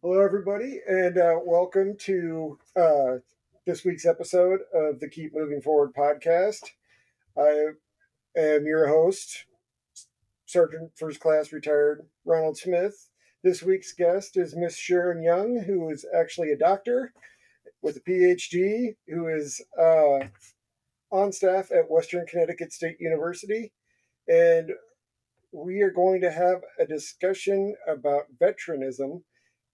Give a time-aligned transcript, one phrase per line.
[0.00, 3.16] Hello, everybody, and uh, welcome to uh,
[3.66, 6.60] this week's episode of the Keep Moving Forward podcast.
[7.36, 7.70] I
[8.36, 9.46] am your host,
[10.46, 13.10] Sergeant First Class Retired Ronald Smith.
[13.42, 17.12] This week's guest is Miss Sharon Young, who is actually a doctor
[17.82, 20.20] with a PhD, who is uh,
[21.10, 23.72] on staff at Western Connecticut State University.
[24.28, 24.70] And
[25.50, 29.24] we are going to have a discussion about veteranism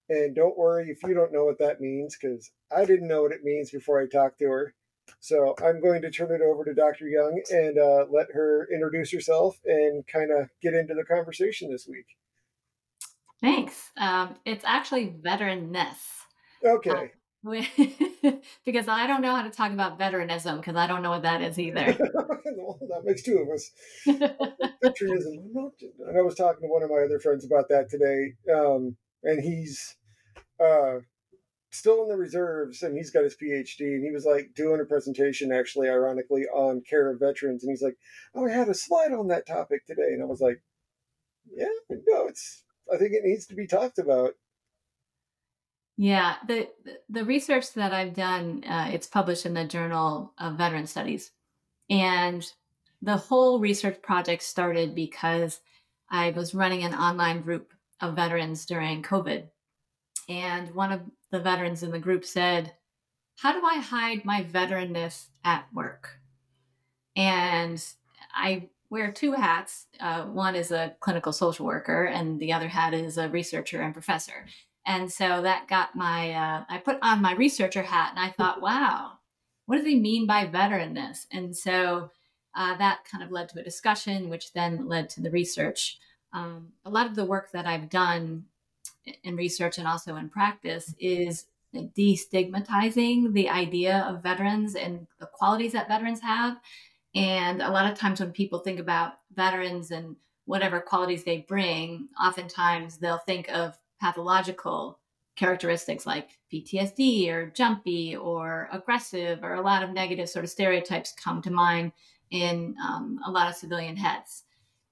[0.09, 3.31] and don't worry if you don't know what that means, because I didn't know what
[3.31, 4.73] it means before I talked to her.
[5.19, 7.07] So I'm going to turn it over to Dr.
[7.07, 11.87] Young and uh, let her introduce herself and kind of get into the conversation this
[11.87, 12.05] week.
[13.41, 13.91] Thanks.
[13.97, 15.97] Um, it's actually veteranness.
[16.63, 16.89] Okay.
[16.89, 17.07] Uh,
[18.65, 21.43] because I don't know how to talk about veteranism because I don't know what that
[21.43, 21.95] is either.
[22.57, 23.71] well, that makes two of us.
[24.81, 25.53] Veteranism.
[26.07, 28.33] And I was talking to one of my other friends about that today.
[28.51, 29.95] Um, and he's
[30.59, 30.99] uh,
[31.71, 34.85] still in the reserves and he's got his PhD and he was like doing a
[34.85, 37.97] presentation actually ironically on care of veterans and he's like,
[38.33, 40.61] "Oh, I had a slide on that topic today." And I was like,
[41.45, 44.33] "Yeah, no, it's I think it needs to be talked about."
[45.97, 46.69] Yeah, the
[47.09, 51.31] the research that I've done, uh, it's published in the Journal of Veteran Studies,
[51.89, 52.49] and
[53.01, 55.61] the whole research project started because
[56.09, 59.49] I was running an online group of veterans during COVID.
[60.27, 62.73] And one of the veterans in the group said,
[63.37, 66.19] How do I hide my veteranness at work?
[67.15, 67.83] And
[68.33, 69.87] I wear two hats.
[69.99, 73.93] Uh, one is a clinical social worker, and the other hat is a researcher and
[73.93, 74.45] professor.
[74.85, 78.61] And so that got my, uh, I put on my researcher hat and I thought,
[78.61, 79.13] wow,
[79.65, 81.25] what do they mean by veteranness?
[81.31, 82.11] And so
[82.55, 85.97] uh, that kind of led to a discussion, which then led to the research
[86.33, 88.45] um, a lot of the work that I've done
[89.23, 95.73] in research and also in practice is destigmatizing the idea of veterans and the qualities
[95.73, 96.57] that veterans have.
[97.13, 100.15] And a lot of times when people think about veterans and
[100.45, 104.99] whatever qualities they bring, oftentimes they'll think of pathological
[105.35, 111.13] characteristics like PTSD or jumpy or aggressive, or a lot of negative sort of stereotypes
[111.13, 111.91] come to mind
[112.31, 114.43] in um, a lot of civilian heads.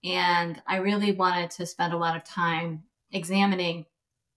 [0.03, 3.85] And I really wanted to spend a lot of time examining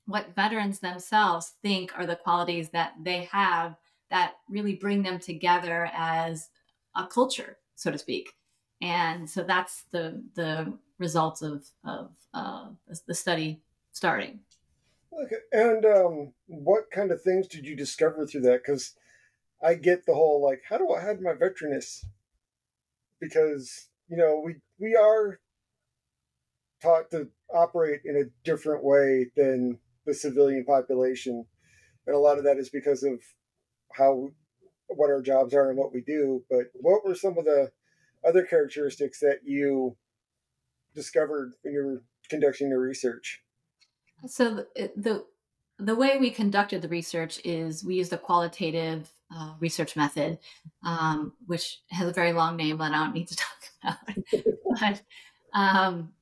[0.06, 3.76] what veterans themselves think are the qualities that they have
[4.10, 6.48] that really bring them together as
[6.94, 8.32] a culture, so to speak.
[8.80, 12.68] And so that's the the results of of uh,
[13.06, 13.60] the study
[13.92, 14.40] starting.
[15.12, 18.62] Okay, and um, what kind of things did you discover through that?
[18.64, 18.94] Because
[19.62, 22.04] I get the whole like, how do I hide my veteranness?
[23.20, 25.40] Because you know we we are
[26.82, 31.44] taught to operate in a different way than the civilian population.
[32.06, 33.20] And a lot of that is because of
[33.92, 34.30] how
[34.88, 36.44] what our jobs are and what we do.
[36.48, 37.72] But what were some of the
[38.26, 39.96] other characteristics that you
[40.94, 43.42] discovered when you were conducting your research?
[44.26, 45.24] So the, the
[45.78, 50.38] the way we conducted the research is we used a qualitative uh, research method,
[50.82, 53.36] um, which has a very long name that I don't need to
[53.82, 53.98] talk
[54.32, 54.42] about.
[54.80, 55.02] but
[55.52, 56.12] um,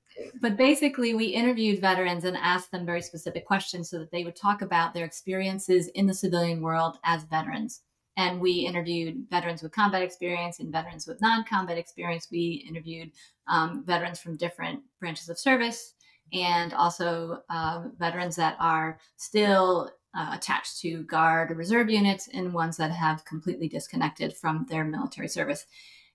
[0.41, 4.37] but basically, we interviewed veterans and asked them very specific questions so that they would
[4.37, 7.83] talk about their experiences in the civilian world as veterans.
[8.17, 12.29] And we interviewed veterans with combat experience and veterans with non combat experience.
[12.31, 13.11] We interviewed
[13.49, 15.95] um, veterans from different branches of service
[16.33, 22.55] and also uh, veterans that are still uh, attached to Guard or Reserve units and
[22.55, 25.67] ones that have completely disconnected from their military service.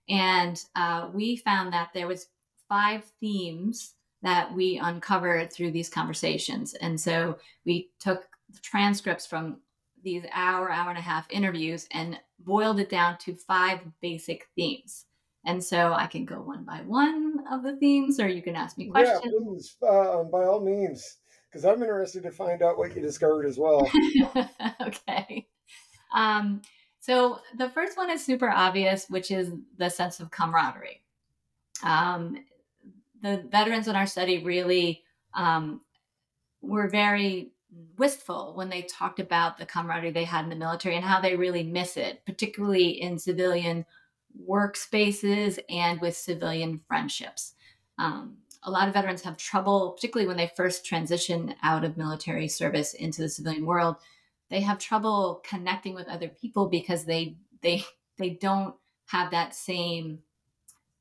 [0.07, 2.27] And uh, we found that there was
[2.69, 6.73] five themes that we uncovered through these conversations.
[6.75, 9.57] And so we took the transcripts from
[10.03, 15.05] these hour, hour and a half interviews and boiled it down to five basic themes.
[15.45, 18.77] And so I can go one by one of the themes, or you can ask
[18.77, 19.21] me questions.
[19.23, 21.17] Yeah, please, uh, by all means,
[21.49, 23.89] because I'm interested to find out what you discovered as well.
[24.81, 25.47] okay.
[26.13, 26.61] Um,
[26.99, 31.01] so the first one is super obvious, which is the sense of camaraderie.
[31.83, 32.43] Um,
[33.21, 35.81] the veterans in our study really um,
[36.61, 37.51] were very
[37.97, 41.35] wistful when they talked about the camaraderie they had in the military and how they
[41.35, 43.85] really miss it, particularly in civilian
[44.47, 47.53] workspaces and with civilian friendships.
[47.97, 52.47] Um, a lot of veterans have trouble, particularly when they first transition out of military
[52.47, 53.97] service into the civilian world.
[54.49, 57.83] They have trouble connecting with other people because they they
[58.17, 58.75] they don't
[59.07, 60.19] have that same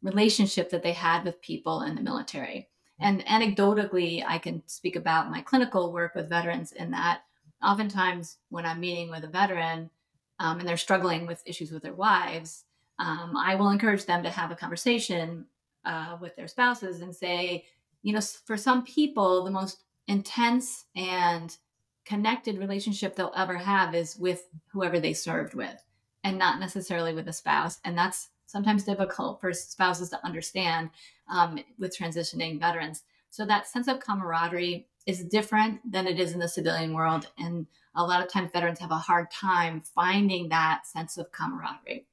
[0.02, 2.68] relationship that they had with people in the military.
[3.00, 7.22] And anecdotally, I can speak about my clinical work with veterans in that
[7.62, 9.90] oftentimes when I'm meeting with a veteran
[10.38, 12.64] um, and they're struggling with issues with their wives,
[12.98, 15.46] um, I will encourage them to have a conversation
[15.84, 17.64] uh, with their spouses and say,
[18.02, 21.56] you know, for some people, the most intense and
[22.04, 25.84] connected relationship they'll ever have is with whoever they served with
[26.24, 27.78] and not necessarily with a spouse.
[27.84, 30.88] And that's sometimes difficult for spouses to understand
[31.30, 33.04] um, with transitioning veterans.
[33.30, 37.28] So that sense of camaraderie is different than it is in the civilian world.
[37.38, 42.06] And a lot of times veterans have a hard time finding that sense of camaraderie.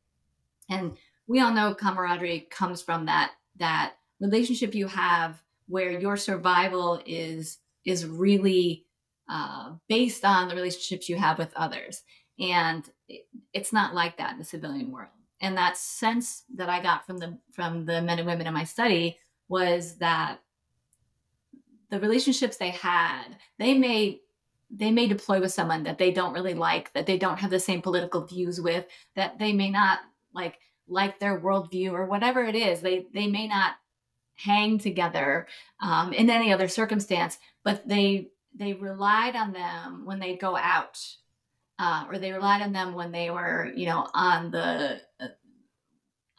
[0.69, 7.01] And we all know camaraderie comes from that that relationship you have where your survival
[7.05, 8.85] is is really
[9.29, 12.03] uh, based on the relationships you have with others.
[12.39, 12.83] And
[13.53, 15.09] it's not like that in the civilian world
[15.41, 18.63] and that sense that I got from the from the men and women in my
[18.63, 19.17] study
[19.47, 20.39] was that
[21.89, 24.21] the relationships they had, they may
[24.71, 27.59] they may deploy with someone that they don't really like, that they don't have the
[27.59, 29.99] same political views with, that they may not
[30.33, 32.81] like like their worldview or whatever it is.
[32.81, 33.73] They they may not
[34.35, 35.47] hang together
[35.79, 40.99] um, in any other circumstance, but they they relied on them when they go out
[41.77, 45.27] uh, or they relied on them when they were, you know, on the uh,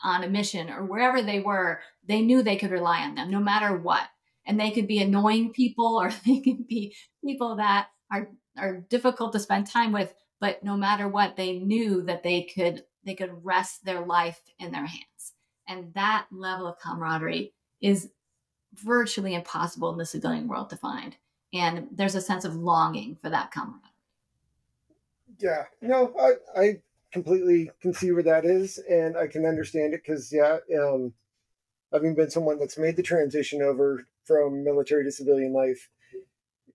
[0.03, 1.81] on a mission or wherever they were.
[2.07, 4.09] They knew they could rely on them no matter what,
[4.47, 6.95] and they could be annoying people or they could be
[7.25, 10.13] people that are are difficult to spend time with.
[10.41, 14.73] But no matter what, they knew that they could they could rest their life in
[14.73, 15.35] their hands,
[15.69, 18.11] and that level of camaraderie is
[18.75, 21.17] virtually impossible in the civilian world to find.
[21.55, 23.91] And there's a sense of longing for that camaraderie
[25.39, 30.03] yeah, no, I I completely can see where that is, and I can understand it
[30.05, 31.15] because yeah, um,
[31.93, 35.89] having been someone that's made the transition over from military to civilian life,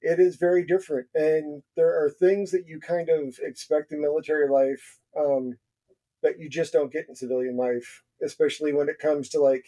[0.01, 4.49] it is very different, and there are things that you kind of expect in military
[4.49, 5.57] life um,
[6.23, 9.65] that you just don't get in civilian life, especially when it comes to like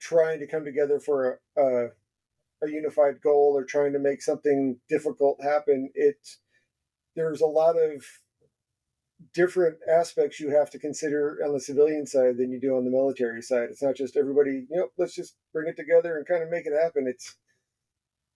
[0.00, 1.86] trying to come together for a, a,
[2.62, 5.90] a unified goal or trying to make something difficult happen.
[5.94, 6.38] It's
[7.14, 8.04] there's a lot of
[9.34, 12.90] different aspects you have to consider on the civilian side than you do on the
[12.90, 13.68] military side.
[13.70, 16.66] It's not just everybody, you know, let's just bring it together and kind of make
[16.66, 17.06] it happen.
[17.06, 17.36] It's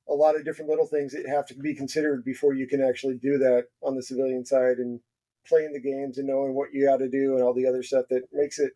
[0.08, 3.16] a lot of different little things that have to be considered before you can actually
[3.16, 5.00] do that on the civilian side and
[5.46, 8.06] playing the games and knowing what you got to do and all the other stuff
[8.10, 8.72] that makes it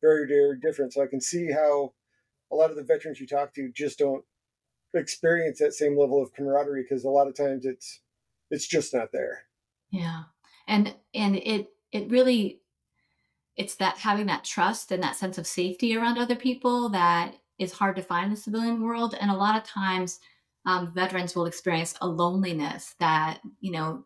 [0.00, 0.92] very, very different.
[0.92, 1.92] So I can see how
[2.50, 4.24] a lot of the veterans you talk to just don't
[4.94, 8.00] experience that same level of camaraderie because a lot of times it's
[8.50, 9.42] it's just not there.
[9.90, 10.24] Yeah.
[10.66, 12.60] And and it it really
[13.56, 17.72] it's that having that trust and that sense of safety around other people that is
[17.72, 19.14] hard to find in the civilian world.
[19.20, 20.18] And a lot of times
[20.66, 24.04] um, veterans will experience a loneliness that you know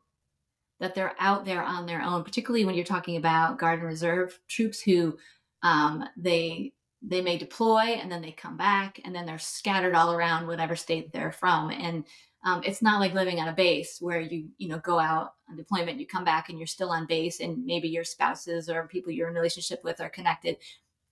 [0.80, 4.38] that they're out there on their own particularly when you're talking about guard and reserve
[4.48, 5.16] troops who
[5.62, 6.72] um, they
[7.02, 10.74] they may deploy and then they come back and then they're scattered all around whatever
[10.74, 11.70] state they're from.
[11.70, 12.04] And
[12.44, 15.56] um, it's not like living on a base where you you know go out on
[15.56, 19.12] deployment you come back and you're still on base and maybe your spouses or people
[19.12, 20.56] you're in relationship with are connected.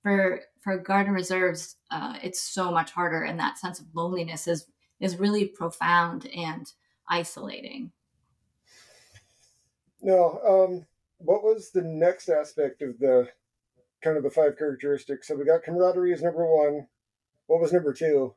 [0.03, 4.47] For for guard and reserves uh, it's so much harder and that sense of loneliness
[4.47, 4.67] is
[5.01, 6.71] is really profound and
[7.09, 7.91] isolating.
[10.01, 10.87] No um
[11.19, 13.29] what was the next aspect of the
[14.07, 16.87] kind of the five characteristics so we got camaraderie as number one
[17.47, 18.35] what was number two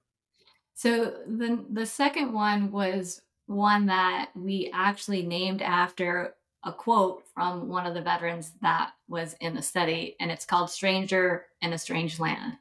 [0.73, 7.67] so the the second one was one that we actually named after a quote from
[7.67, 11.77] one of the veterans that was in the study, and it's called "Stranger in a
[11.77, 12.57] Strange Land,"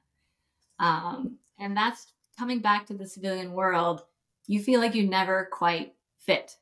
[0.78, 4.02] um, and that's coming back to the civilian world.
[4.46, 6.56] You feel like you never quite fit.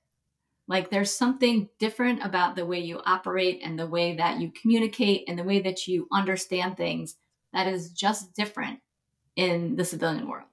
[0.68, 5.24] Like there's something different about the way you operate and the way that you communicate
[5.28, 7.16] and the way that you understand things
[7.52, 8.80] that is just different
[9.36, 10.48] in the civilian world.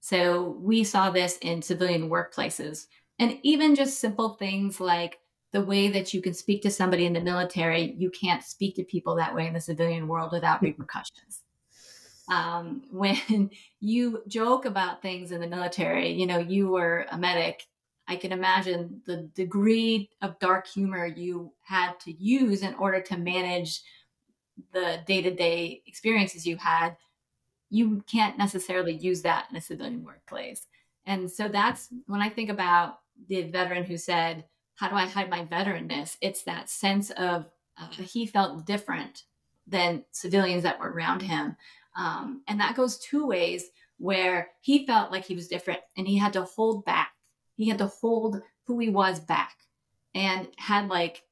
[0.00, 2.86] So we saw this in civilian workplaces.
[3.18, 5.18] And even just simple things like
[5.52, 8.84] the way that you can speak to somebody in the military, you can't speak to
[8.84, 11.42] people that way in the civilian world without repercussions.
[12.30, 17.66] Um, when you joke about things in the military, you know, you were a medic.
[18.08, 23.16] I can imagine the degree of dark humor you had to use in order to
[23.16, 23.82] manage
[24.72, 26.96] the day to day experiences you had
[27.70, 30.66] you can't necessarily use that in a civilian workplace.
[31.06, 34.44] And so that's when I think about the veteran who said,
[34.76, 36.16] How do I hide my veteranness?
[36.20, 37.46] It's that sense of
[37.76, 39.24] uh, he felt different
[39.66, 41.56] than civilians that were around him.
[41.96, 43.66] Um, and that goes two ways
[43.98, 47.10] where he felt like he was different and he had to hold back.
[47.58, 49.56] He had to hold who he was back
[50.14, 51.24] and had like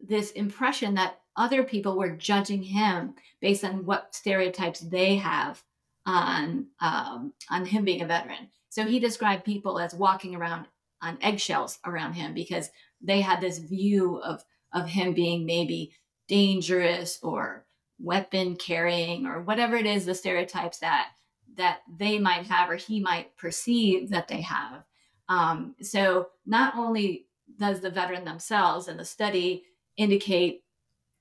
[0.00, 5.62] this impression that other people were judging him based on what stereotypes they have
[6.06, 8.48] on um, on him being a veteran.
[8.70, 10.68] So he described people as walking around
[11.02, 12.70] on eggshells around him because
[13.02, 15.92] they had this view of of him being maybe
[16.28, 17.66] dangerous or
[17.98, 21.10] weapon carrying or whatever it is the stereotypes that
[21.56, 24.82] that they might have or he might perceive that they have
[25.28, 27.26] um, so not only
[27.58, 29.64] does the veteran themselves and the study
[29.96, 30.62] indicate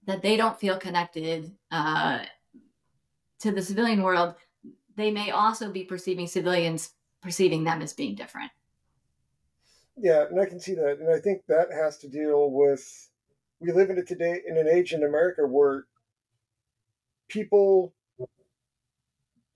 [0.05, 2.19] that they don't feel connected uh,
[3.39, 4.35] to the civilian world
[4.95, 8.51] they may also be perceiving civilians perceiving them as being different.
[9.97, 13.09] Yeah and i can see that and i think that has to deal with
[13.59, 15.85] we live in a today in an age in america where
[17.29, 17.93] people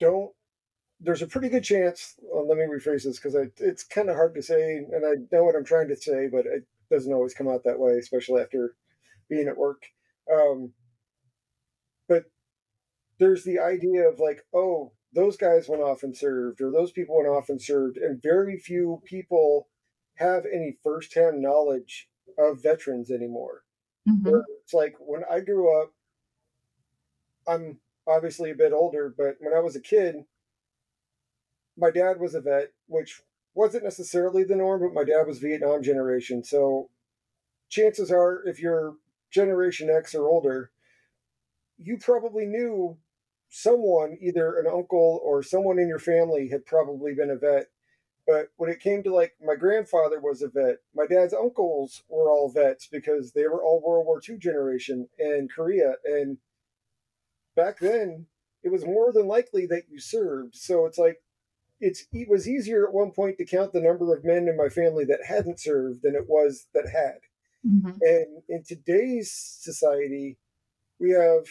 [0.00, 0.32] don't
[1.00, 4.34] there's a pretty good chance well, let me rephrase this because it's kind of hard
[4.34, 7.48] to say and i know what i'm trying to say but it doesn't always come
[7.48, 8.74] out that way especially after
[9.28, 9.82] being at work
[10.32, 10.72] um,
[12.08, 12.24] but
[13.18, 17.16] there's the idea of like oh those guys went off and served or those people
[17.16, 19.68] went off and served and very few people
[20.16, 23.62] have any firsthand knowledge of veterans anymore
[24.08, 24.40] mm-hmm.
[24.62, 25.92] it's like when i grew up
[27.50, 30.16] I'm obviously a bit older, but when I was a kid,
[31.80, 33.22] my dad was a vet, which
[33.54, 36.44] wasn't necessarily the norm, but my dad was Vietnam generation.
[36.44, 36.90] So
[37.68, 38.94] chances are, if you're
[39.30, 40.70] Generation X or older,
[41.78, 42.98] you probably knew
[43.48, 47.66] someone, either an uncle or someone in your family, had probably been a vet.
[48.26, 52.30] But when it came to like my grandfather was a vet, my dad's uncles were
[52.30, 55.94] all vets because they were all World War II generation in Korea.
[56.04, 56.36] And
[57.56, 58.26] back then
[58.62, 60.54] it was more than likely that you served.
[60.54, 61.22] So it's like
[61.80, 64.68] it's it was easier at one point to count the number of men in my
[64.68, 67.20] family that hadn't served than it was that had.
[67.66, 67.98] Mm-hmm.
[68.02, 70.38] And in today's society,
[70.98, 71.46] we have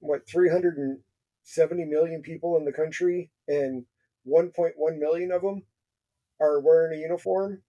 [0.00, 3.84] what 370 million people in the country, and
[4.26, 5.64] 1.1 million of them
[6.40, 7.62] are wearing a uniform.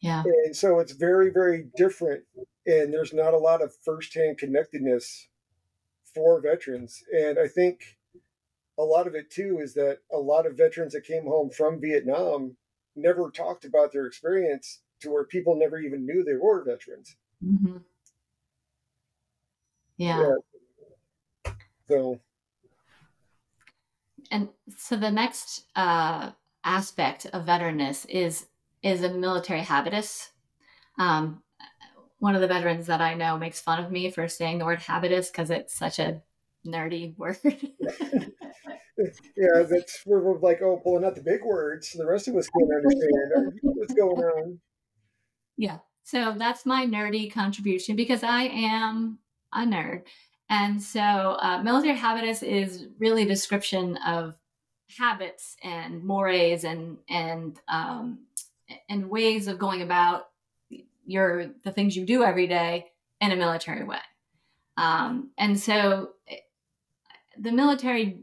[0.00, 0.22] Yeah.
[0.44, 2.24] And so it's very, very different.
[2.66, 5.28] And there's not a lot of firsthand connectedness
[6.14, 7.02] for veterans.
[7.12, 7.97] And I think
[8.78, 11.80] a lot of it too is that a lot of veterans that came home from
[11.80, 12.56] Vietnam
[12.94, 17.16] never talked about their experience to where people never even knew they were veterans.
[17.44, 17.78] Mm-hmm.
[19.96, 20.34] Yeah.
[21.44, 21.52] yeah.
[21.88, 22.20] So.
[24.30, 26.30] And so the next uh,
[26.64, 28.46] aspect of veteranness is
[28.82, 30.30] is a military habitus.
[30.98, 31.42] Um,
[32.20, 34.80] one of the veterans that I know makes fun of me for saying the word
[34.80, 36.22] habitus because it's such a
[36.66, 37.38] nerdy word.
[37.42, 37.52] yeah,
[39.68, 41.92] that's where we're like, oh, pulling out the big words.
[41.92, 44.60] The rest of us can't understand what's going on.
[45.56, 45.78] Yeah.
[46.04, 49.18] So that's my nerdy contribution because I am
[49.52, 50.02] a nerd.
[50.48, 54.36] And so uh, military habitus is really a description of
[54.98, 58.20] habits and mores and and um,
[58.88, 60.28] and ways of going about
[61.04, 62.86] your the things you do every day
[63.20, 63.98] in a military way.
[64.78, 66.10] Um, and so
[67.38, 68.20] the military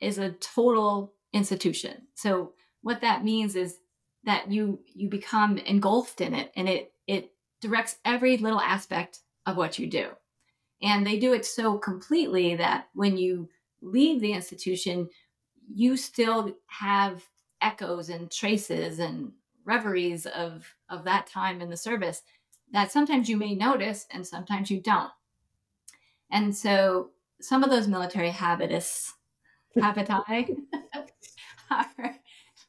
[0.00, 2.02] is a total institution.
[2.14, 2.52] So
[2.82, 3.78] what that means is
[4.24, 9.56] that you you become engulfed in it and it it directs every little aspect of
[9.56, 10.08] what you do.
[10.82, 13.48] And they do it so completely that when you
[13.80, 15.08] leave the institution,
[15.72, 17.22] you still have
[17.60, 19.32] echoes and traces and
[19.64, 22.22] reveries of of that time in the service
[22.72, 25.10] that sometimes you may notice and sometimes you don't.
[26.30, 27.10] And so
[27.40, 29.12] some of those military habitus
[29.76, 30.10] habiti
[31.70, 32.16] are,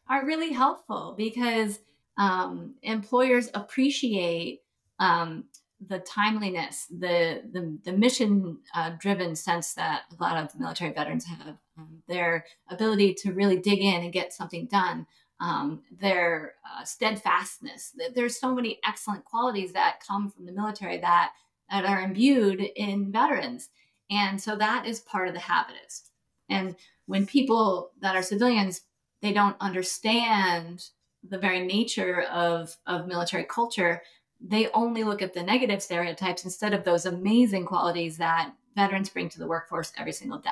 [0.10, 1.79] are really helpful because
[2.17, 4.62] um, employers appreciate
[5.00, 5.45] um,
[5.86, 11.25] the timeliness, the the, the mission uh, driven sense that a lot of military veterans
[11.25, 15.05] have, um, their ability to really dig in and get something done,
[15.41, 17.93] um, their uh, steadfastness.
[18.15, 21.34] There's so many excellent qualities that come from the military that
[21.69, 23.69] that are imbued in veterans,
[24.09, 26.09] and so that is part of the habitus.
[26.50, 26.75] And
[27.07, 28.81] when people that are civilians,
[29.21, 30.89] they don't understand
[31.27, 34.01] the very nature of of military culture.
[34.39, 39.29] They only look at the negative stereotypes instead of those amazing qualities that veterans bring
[39.29, 40.50] to the workforce every single day.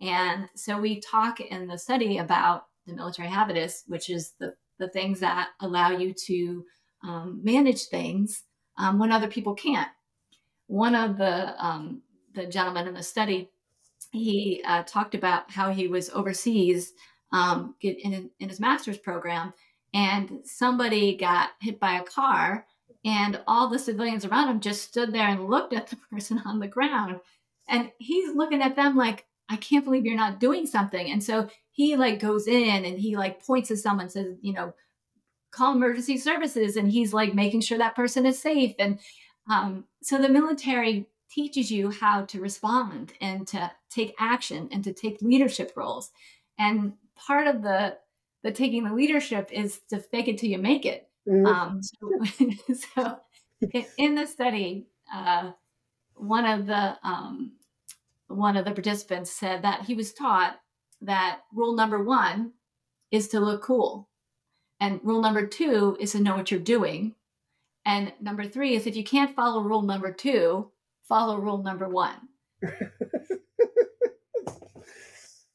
[0.00, 4.88] And so we talk in the study about the military habitus, which is the, the
[4.88, 6.64] things that allow you to
[7.02, 8.44] um, manage things
[8.78, 9.88] um, when other people can't.
[10.66, 12.02] One of the um,
[12.34, 13.50] the gentleman in the study,
[14.12, 16.92] he uh, talked about how he was overseas
[17.32, 19.52] um, in, in his master's program,
[19.94, 22.66] and somebody got hit by a car,
[23.04, 26.58] And all the civilians around him just stood there and looked at the person on
[26.58, 27.20] the ground.
[27.68, 31.10] And he's looking at them like, I can't believe you're not doing something.
[31.10, 34.74] And so he like goes in and he like points to someone says, you know,
[35.50, 36.76] call emergency services.
[36.76, 38.74] And he's like making sure that person is safe.
[38.78, 39.00] And
[39.50, 44.92] um, so the military teaches you how to respond and to take action and to
[44.92, 46.10] take leadership roles.
[46.58, 47.96] And part of the
[48.42, 51.08] the taking the leadership is to fake it till you make it.
[51.28, 51.46] Mm-hmm.
[51.46, 53.16] Um, so, so,
[53.98, 55.52] in the study, uh,
[56.14, 57.52] one of the um,
[58.28, 60.58] one of the participants said that he was taught
[61.02, 62.52] that rule number one
[63.10, 64.08] is to look cool,
[64.80, 67.14] and rule number two is to know what you're doing,
[67.84, 70.70] and number three is if you can't follow rule number two,
[71.10, 72.16] follow rule number one.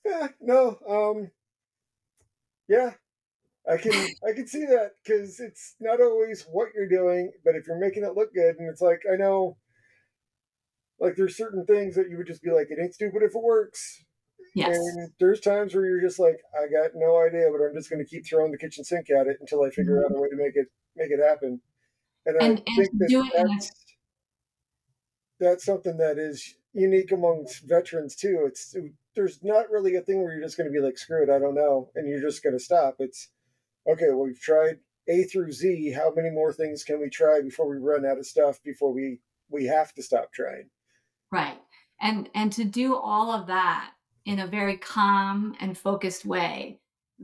[0.05, 1.31] yeah, no, um,
[2.67, 2.91] yeah,
[3.67, 3.93] I can
[4.27, 8.03] I can see that because it's not always what you're doing, but if you're making
[8.03, 9.57] it look good, and it's like I know,
[10.99, 13.41] like there's certain things that you would just be like, it ain't stupid if it
[13.41, 14.03] works.
[14.53, 14.77] Yes.
[14.77, 18.03] And there's times where you're just like, I got no idea, but I'm just going
[18.03, 20.13] to keep throwing the kitchen sink at it until I figure mm-hmm.
[20.13, 21.59] out a way to make it make it happen.
[22.25, 23.71] And, and I think that that's,
[25.39, 28.43] that's something that is unique amongst veterans too.
[28.47, 28.75] It's
[29.15, 31.39] there's not really a thing where you're just going to be like, screw it, I
[31.39, 32.95] don't know, and you're just going to stop.
[32.99, 33.29] It's
[33.89, 34.07] okay.
[34.09, 35.93] Well, we've tried A through Z.
[35.95, 38.59] How many more things can we try before we run out of stuff?
[38.63, 40.69] Before we we have to stop trying.
[41.31, 41.59] Right,
[42.01, 43.91] and and to do all of that
[44.25, 46.79] in a very calm and focused way,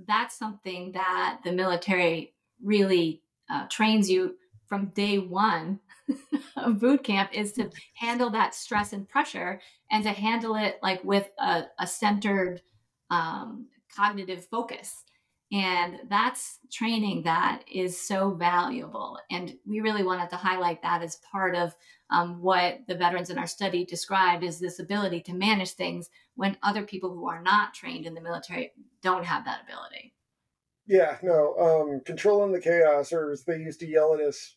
[0.07, 4.35] that's something that the military really uh, trains you
[4.67, 5.79] from day one
[6.57, 11.03] of boot camp is to handle that stress and pressure and to handle it like
[11.03, 12.61] with a, a centered
[13.09, 15.03] um, cognitive focus.
[15.51, 19.19] And that's training that is so valuable.
[19.29, 21.75] And we really wanted to highlight that as part of
[22.09, 26.57] um, what the veterans in our study described as this ability to manage things when
[26.63, 30.13] other people who are not trained in the military don't have that ability.
[30.87, 34.55] Yeah no um, controlling the chaos or as they used to yell at us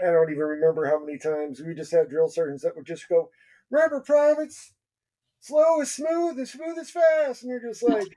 [0.00, 3.08] I don't even remember how many times we just had drill sergeants that would just
[3.08, 3.30] go,
[3.70, 4.72] "Remember, privates,
[5.40, 8.08] slow is smooth, and smooth is fast," and you're just like,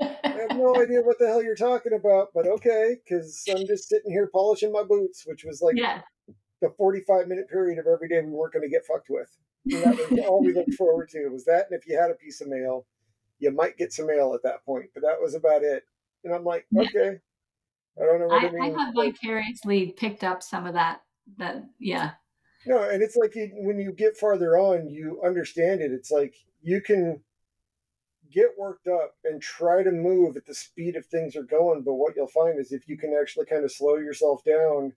[0.00, 3.88] I have no idea what the hell you're talking about, but okay, because I'm just
[3.88, 6.02] sitting here polishing my boots, which was like yeah.
[6.60, 9.30] the 45 minute period of every day we weren't going to get fucked with.
[9.70, 12.14] And that was all we looked forward to was that, and if you had a
[12.14, 12.86] piece of mail,
[13.38, 15.84] you might get some mail at that point, but that was about it.
[16.24, 17.18] And I'm like, okay,
[18.00, 18.76] I don't know what I, I, mean.
[18.76, 21.00] I have vicariously picked up some of that
[21.38, 22.12] that yeah.
[22.66, 25.92] No and it's like you, when you get farther on you understand it.
[25.92, 27.20] It's like you can
[28.30, 31.94] get worked up and try to move at the speed of things are going but
[31.94, 34.92] what you'll find is if you can actually kind of slow yourself down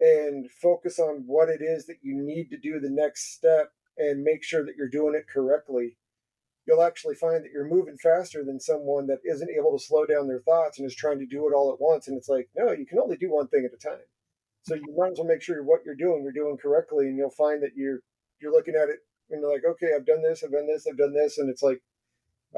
[0.00, 4.22] and focus on what it is that you need to do the next step and
[4.22, 5.98] make sure that you're doing it correctly
[6.66, 10.26] you'll actually find that you're moving faster than someone that isn't able to slow down
[10.26, 12.08] their thoughts and is trying to do it all at once.
[12.08, 14.04] And it's like no you can only do one thing at a time
[14.64, 17.30] so you might as well make sure what you're doing, you're doing correctly, and you'll
[17.30, 18.00] find that you're
[18.40, 18.98] you're looking at it
[19.30, 21.62] and you're like, okay, I've done this, I've done this, I've done this, and it's
[21.62, 21.82] like,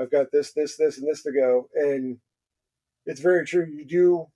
[0.00, 1.68] I've got this, this, this, and this to go.
[1.74, 2.18] And
[3.06, 3.66] it's very true.
[3.66, 4.26] You do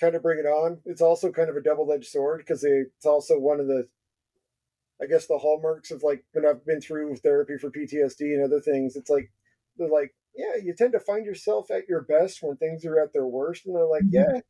[0.00, 0.80] kind of bring it on.
[0.84, 3.88] It's also kind of a double-edged sword because it's also one of the,
[5.00, 8.60] I guess, the hallmarks of like when I've been through therapy for PTSD and other
[8.60, 8.96] things.
[8.96, 9.30] It's like
[9.78, 13.12] they're like, yeah, you tend to find yourself at your best when things are at
[13.12, 14.34] their worst, and they're like, mm-hmm.
[14.34, 14.40] yeah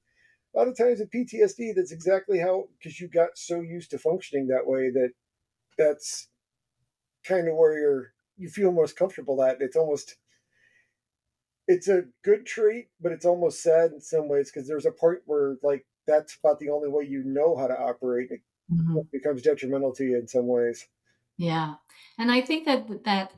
[0.55, 3.99] a lot of times with PTSD, that's exactly how because you got so used to
[3.99, 5.11] functioning that way that
[5.79, 6.29] that's
[7.25, 9.61] kind of where you're you feel most comfortable at.
[9.61, 10.17] It's almost
[11.69, 15.23] it's a good trait, but it's almost sad in some ways because there's a part
[15.27, 18.31] where like that's about the only way you know how to operate.
[18.31, 19.01] It mm-hmm.
[19.13, 20.87] becomes detrimental to you in some ways.
[21.39, 21.75] Yeah,
[22.19, 23.33] and I think that that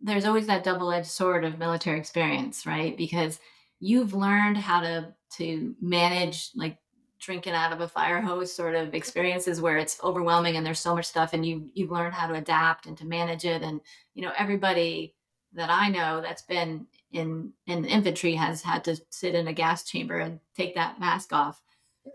[0.00, 2.96] there's always that double-edged sword of military experience, right?
[2.96, 3.38] Because
[3.78, 6.78] you've learned how to to manage like
[7.18, 10.94] drinking out of a fire hose sort of experiences where it's overwhelming and there's so
[10.94, 13.62] much stuff and you you've learned how to adapt and to manage it.
[13.62, 13.80] And
[14.14, 15.14] you know everybody
[15.54, 19.84] that I know that's been in in infantry has had to sit in a gas
[19.84, 21.60] chamber and take that mask off.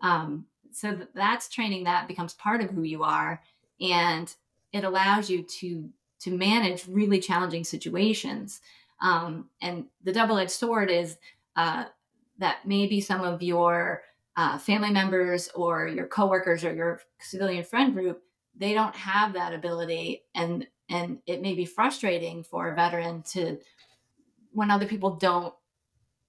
[0.01, 3.41] Um, so that's training that becomes part of who you are.
[3.79, 4.33] And
[4.73, 8.61] it allows you to to manage really challenging situations.
[9.01, 11.17] Um, and the double-edged sword is
[11.55, 11.85] uh,
[12.39, 14.03] that maybe some of your
[14.35, 18.21] uh, family members or your coworkers or your civilian friend group
[18.55, 23.57] they don't have that ability and and it may be frustrating for a veteran to
[24.51, 25.53] when other people don't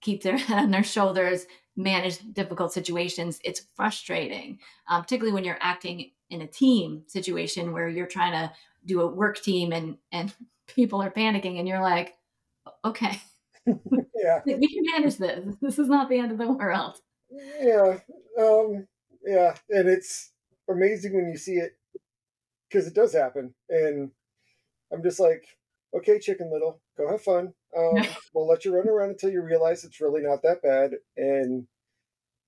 [0.01, 3.41] keep their head on their shoulders manage difficult situations.
[3.45, 8.53] It's frustrating, um, particularly when you're acting in a team situation where you're trying to
[8.85, 10.35] do a work team and and
[10.67, 12.17] people are panicking, and you're like,
[12.85, 13.21] okay,
[14.15, 15.57] yeah, we can manage this.
[15.61, 16.99] This is not the end of the world.
[17.31, 17.99] Yeah,
[18.39, 18.87] um,
[19.25, 20.33] yeah, and it's
[20.69, 21.77] amazing when you see it
[22.69, 24.11] because it does happen, and
[24.93, 25.45] I'm just like,
[25.95, 27.53] okay, Chicken Little, go have fun.
[27.77, 28.05] Um,
[28.35, 31.67] we'll let you run around until you realize it's really not that bad, and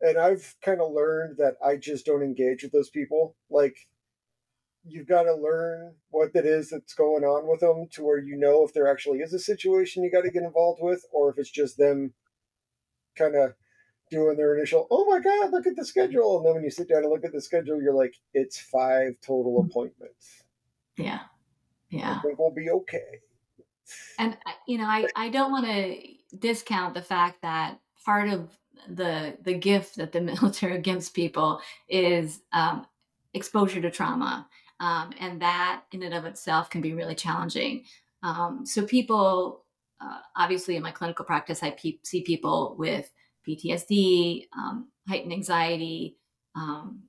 [0.01, 3.37] and I've kind of learned that I just don't engage with those people.
[3.51, 3.77] Like,
[4.85, 8.37] you've got to learn what it is that's going on with them to where you
[8.37, 11.39] know if there actually is a situation you got to get involved with, or if
[11.39, 12.13] it's just them
[13.17, 13.53] kind of
[14.11, 16.39] doing their initial, oh my God, look at the schedule.
[16.39, 19.15] And then when you sit down and look at the schedule, you're like, it's five
[19.25, 20.43] total appointments.
[20.97, 21.21] Yeah.
[21.91, 22.19] Yeah.
[22.19, 23.21] I think we'll be okay.
[24.19, 28.51] And, you know, I, I don't want to discount the fact that part of
[28.89, 32.87] the the gift that the military gives people is um,
[33.35, 34.49] exposure to trauma,
[34.81, 37.85] um, and that in and of itself can be really challenging.
[38.23, 39.65] Um, so people,
[40.01, 43.11] uh, obviously, in my clinical practice, I pe- see people with
[43.47, 46.17] PTSD, um, heightened anxiety,
[46.57, 47.03] um,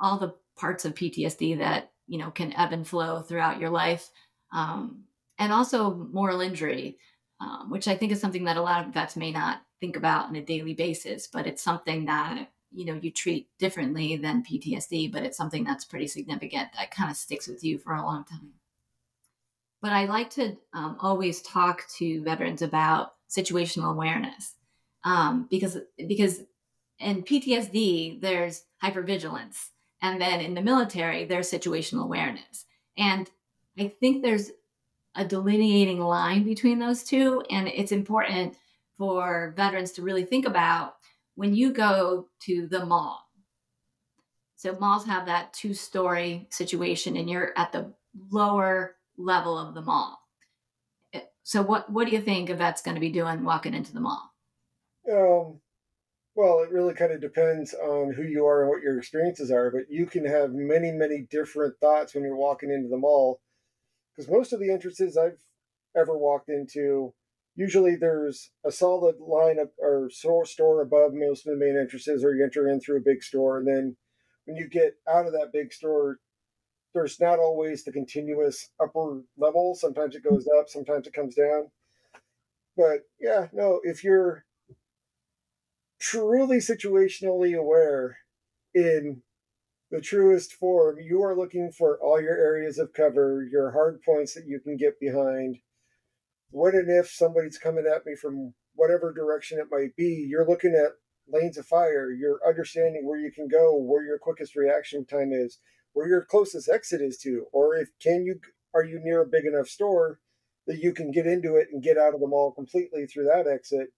[0.00, 4.10] all the parts of PTSD that you know can ebb and flow throughout your life,
[4.52, 5.04] um,
[5.38, 6.98] and also moral injury,
[7.40, 10.26] um, which I think is something that a lot of vets may not think about
[10.26, 15.12] on a daily basis, but it's something that you know you treat differently than PTSD,
[15.12, 18.24] but it's something that's pretty significant that kind of sticks with you for a long
[18.24, 18.52] time.
[19.80, 24.54] But I like to um, always talk to veterans about situational awareness
[25.04, 26.42] um, because because
[26.98, 29.68] in PTSD there's hypervigilance,
[30.00, 32.64] and then in the military there's situational awareness,
[32.96, 33.30] and
[33.78, 34.50] I think there's
[35.14, 38.56] a delineating line between those two, and it's important
[38.96, 40.94] for veterans to really think about
[41.34, 43.28] when you go to the mall.
[44.56, 47.92] So malls have that two-story situation, and you're at the
[48.30, 50.18] lower level of the mall.
[51.42, 54.32] So what what do you think a going to be doing walking into the mall?
[55.10, 55.60] Um,
[56.34, 59.70] well, it really kind of depends on who you are and what your experiences are,
[59.70, 63.40] but you can have many, many different thoughts when you're walking into the mall.
[64.14, 65.38] Because most of the entrances I've
[65.96, 67.12] ever walked into,
[67.54, 72.34] usually there's a solid line of, or store above most of the main entrances, or
[72.34, 73.58] you enter in through a big store.
[73.58, 73.96] And then
[74.44, 76.18] when you get out of that big store,
[76.94, 79.74] there's not always the continuous upper level.
[79.74, 81.70] Sometimes it goes up, sometimes it comes down.
[82.76, 84.44] But yeah, no, if you're
[86.00, 88.18] truly situationally aware
[88.74, 89.22] in
[89.90, 94.34] the truest form, you are looking for all your areas of cover, your hard points
[94.34, 95.58] that you can get behind.
[96.52, 100.74] What and if somebody's coming at me from whatever direction it might be, you're looking
[100.74, 100.92] at
[101.26, 105.58] lanes of fire, you're understanding where you can go, where your quickest reaction time is,
[105.94, 108.38] where your closest exit is to, or if can you
[108.74, 110.20] are you near a big enough store
[110.66, 113.46] that you can get into it and get out of the mall completely through that
[113.46, 113.88] exit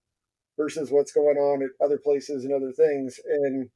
[0.57, 3.19] versus what's going on at other places and other things.
[3.27, 3.69] And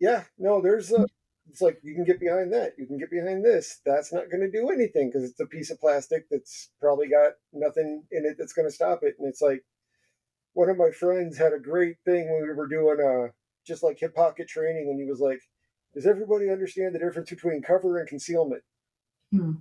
[0.00, 1.06] yeah, no, there's a,
[1.48, 2.72] it's like you can get behind that.
[2.78, 3.80] You can get behind this.
[3.84, 7.32] That's not going to do anything because it's a piece of plastic that's probably got
[7.52, 9.14] nothing in it that's going to stop it.
[9.18, 9.64] And it's like
[10.54, 13.32] one of my friends had a great thing when we were doing uh
[13.66, 15.40] just like hip pocket training, and he was like,
[15.94, 18.62] "Does everybody understand the difference between cover and concealment?"
[19.32, 19.54] Hmm.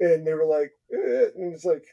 [0.00, 1.30] And they were like, eh.
[1.36, 1.84] and it's like,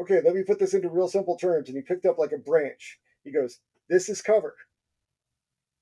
[0.00, 1.68] okay, let me put this into real simple terms.
[1.68, 2.98] And he picked up like a branch.
[3.24, 3.58] He goes,
[3.88, 4.54] this is cover.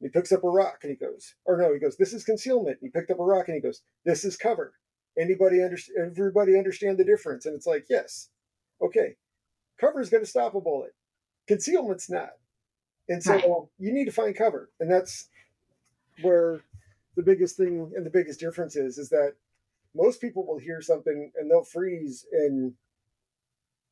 [0.01, 2.79] He picks up a rock and he goes, or no, he goes, this is concealment.
[2.81, 4.75] He picked up a rock and he goes, this is cover.
[5.19, 6.13] Anybody understand?
[6.17, 7.47] Everybody understand the difference?
[7.47, 8.29] And it's like, yes,
[8.83, 9.17] okay,
[9.81, 10.95] cover is going to stop a bullet.
[11.49, 12.33] Concealment's not.
[13.09, 13.45] And so right.
[13.79, 15.29] you need to find cover, and that's
[16.23, 16.61] where
[17.17, 19.35] the biggest thing and the biggest difference is, is that
[19.95, 22.75] most people will hear something and they'll freeze and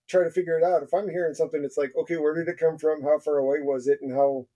[0.08, 0.82] try to figure it out.
[0.82, 3.02] If I'm hearing something, it's like, okay, where did it come from?
[3.02, 4.00] How far away was it?
[4.02, 4.46] And how,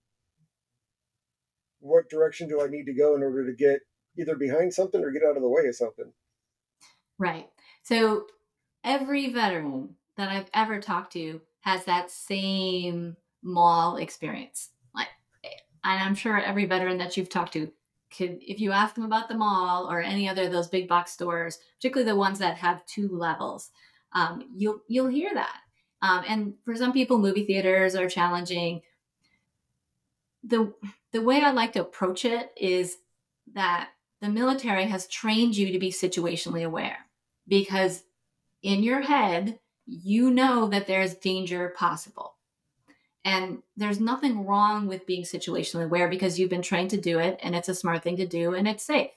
[1.79, 3.81] what direction do I need to go in order to get
[4.17, 6.11] either behind something or get out of the way of something?
[7.17, 7.49] Right.
[7.83, 8.25] So
[8.83, 14.69] every veteran that I've ever talked to has that same mall experience.
[14.93, 15.07] Like,
[15.83, 17.71] and I'm sure every veteran that you've talked to
[18.15, 21.11] could, if you ask them about the mall or any other of those big box
[21.11, 23.71] stores, particularly the ones that have two levels,
[24.13, 25.57] um, you'll you'll hear that.
[26.01, 28.81] Um, and for some people, movie theaters are challenging.
[30.43, 30.73] the
[31.13, 32.97] The way I like to approach it is
[33.53, 33.89] that
[34.21, 36.97] the military has trained you to be situationally aware
[37.47, 38.03] because
[38.63, 42.35] in your head you know that there's danger possible
[43.25, 47.39] And there's nothing wrong with being situationally aware because you've been trained to do it
[47.43, 49.11] and it's a smart thing to do and it's safe.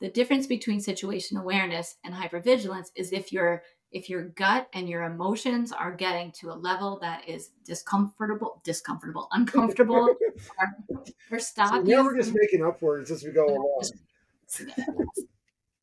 [0.00, 3.62] The difference between situation awareness and hypervigilance is if your
[3.94, 9.28] if your gut and your emotions are getting to a level that is discomfortable, discomfortable,
[9.30, 10.16] uncomfortable,
[10.58, 13.82] or, or stop so we're just making up words as we go along.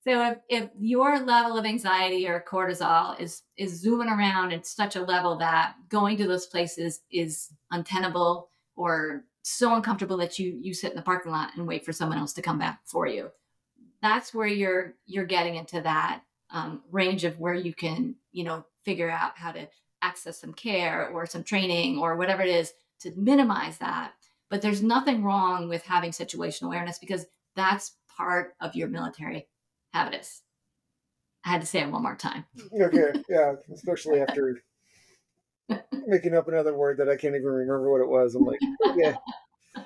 [0.03, 4.97] So if, if your level of anxiety or cortisol is is zooming around at such
[4.97, 10.73] a level that going to those places is untenable or so uncomfortable that you you
[10.73, 13.29] sit in the parking lot and wait for someone else to come back for you,
[14.01, 18.65] that's where you're you're getting into that um, range of where you can you know
[18.83, 19.67] figure out how to
[20.01, 24.13] access some care or some training or whatever it is to minimize that.
[24.49, 29.47] But there's nothing wrong with having situational awareness because that's part of your military
[29.93, 30.41] habitus.
[31.45, 32.45] I had to say it one more time.
[32.81, 34.61] okay, yeah, especially after
[36.07, 38.35] making up another word that I can't even remember what it was.
[38.35, 38.59] I'm like,
[38.95, 39.15] yeah.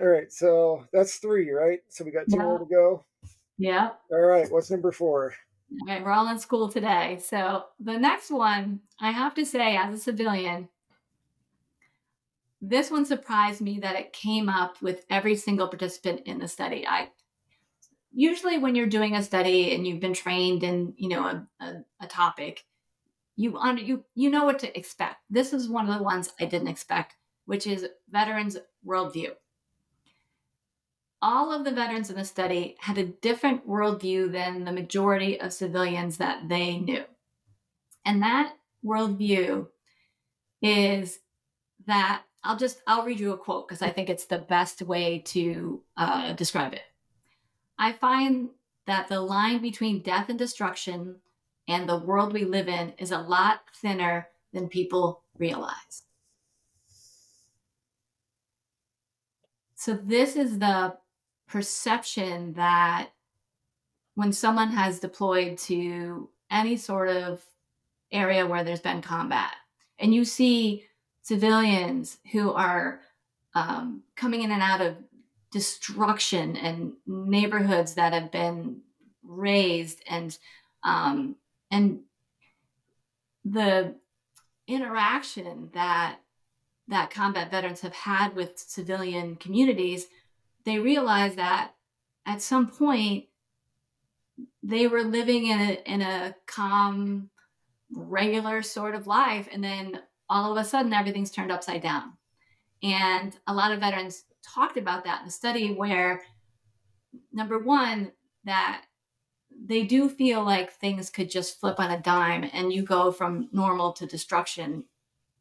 [0.00, 1.78] All right, so that's three, right?
[1.88, 2.42] So we got two yeah.
[2.42, 3.04] more to go.
[3.58, 3.90] Yeah.
[4.10, 5.34] All right, what's number four?
[5.80, 7.20] All right, we're all in school today.
[7.24, 10.68] So the next one, I have to say, as a civilian,
[12.60, 16.86] this one surprised me that it came up with every single participant in the study.
[16.86, 17.10] I
[18.14, 21.74] usually when you're doing a study and you've been trained in you know a, a,
[22.02, 22.64] a topic
[23.36, 26.44] you under you you know what to expect this is one of the ones i
[26.44, 29.30] didn't expect which is veterans worldview
[31.24, 35.52] all of the veterans in the study had a different worldview than the majority of
[35.52, 37.04] civilians that they knew
[38.04, 38.52] and that
[38.84, 39.66] worldview
[40.60, 41.20] is
[41.86, 45.20] that i'll just i'll read you a quote because i think it's the best way
[45.20, 46.82] to uh, describe it
[47.78, 48.50] I find
[48.86, 51.16] that the line between death and destruction
[51.66, 56.02] and the world we live in is a lot thinner than people realize.
[59.74, 60.96] So, this is the
[61.46, 63.10] perception that
[64.14, 67.42] when someone has deployed to any sort of
[68.12, 69.52] area where there's been combat,
[69.98, 70.84] and you see
[71.22, 73.00] civilians who are
[73.54, 74.96] um, coming in and out of
[75.50, 78.80] destruction and neighborhoods that have been
[79.22, 80.36] razed and
[80.82, 81.36] um,
[81.70, 82.00] and
[83.44, 83.94] the
[84.66, 86.18] interaction that
[86.88, 90.06] that combat veterans have had with civilian communities,
[90.64, 91.72] they realize that
[92.26, 93.26] at some point
[94.62, 97.30] they were living in a in a calm,
[97.92, 102.12] regular sort of life, and then all of a sudden everything's turned upside down.
[102.82, 106.22] And a lot of veterans talked about that in the study where
[107.32, 108.12] number one
[108.44, 108.84] that
[109.66, 113.48] they do feel like things could just flip on a dime and you go from
[113.52, 114.84] normal to destruction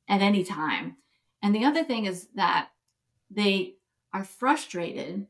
[0.08, 0.98] at any time
[1.42, 2.70] and the other thing is that
[3.30, 3.76] they
[4.14, 5.28] are frustrated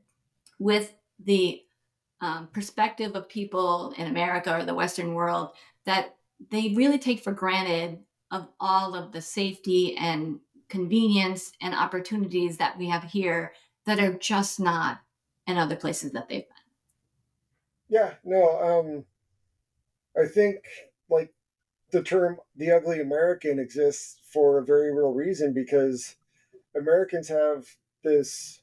[0.60, 1.62] with the
[2.22, 5.52] um, perspective of people in america or the western world
[5.86, 6.16] that
[6.50, 8.00] they really take for granted
[8.32, 13.54] of all of the safety and convenience and opportunities that we have here
[13.86, 15.02] that are just not
[15.46, 16.58] in other places that they've been.
[17.90, 19.06] Yeah, no, um,
[20.20, 20.56] I think
[21.10, 21.32] like
[21.92, 26.16] the term the ugly American exists for a very real reason because
[26.76, 27.68] Americans have
[28.04, 28.63] this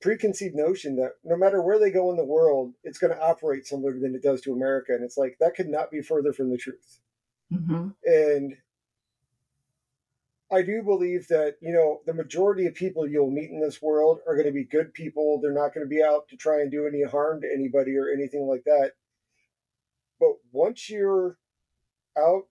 [0.00, 3.66] preconceived notion that no matter where they go in the world, it's going to operate
[3.66, 4.92] similar than it does to America.
[4.92, 7.00] And it's like that could not be further from the truth.
[7.52, 7.88] Mm-hmm.
[8.04, 8.56] And
[10.52, 14.20] I do believe that, you know, the majority of people you'll meet in this world
[14.28, 15.40] are going to be good people.
[15.40, 18.08] They're not going to be out to try and do any harm to anybody or
[18.08, 18.92] anything like that.
[20.20, 21.38] But once you're
[22.16, 22.44] out,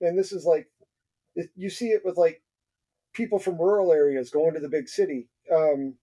[0.00, 0.68] and this is like,
[1.54, 2.42] you see it with like
[3.12, 5.28] people from rural areas going to the big city.
[5.52, 5.96] Um,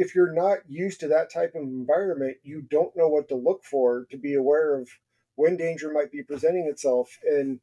[0.00, 3.62] if you're not used to that type of environment, you don't know what to look
[3.64, 4.88] for to be aware of
[5.34, 7.18] when danger might be presenting itself.
[7.22, 7.60] And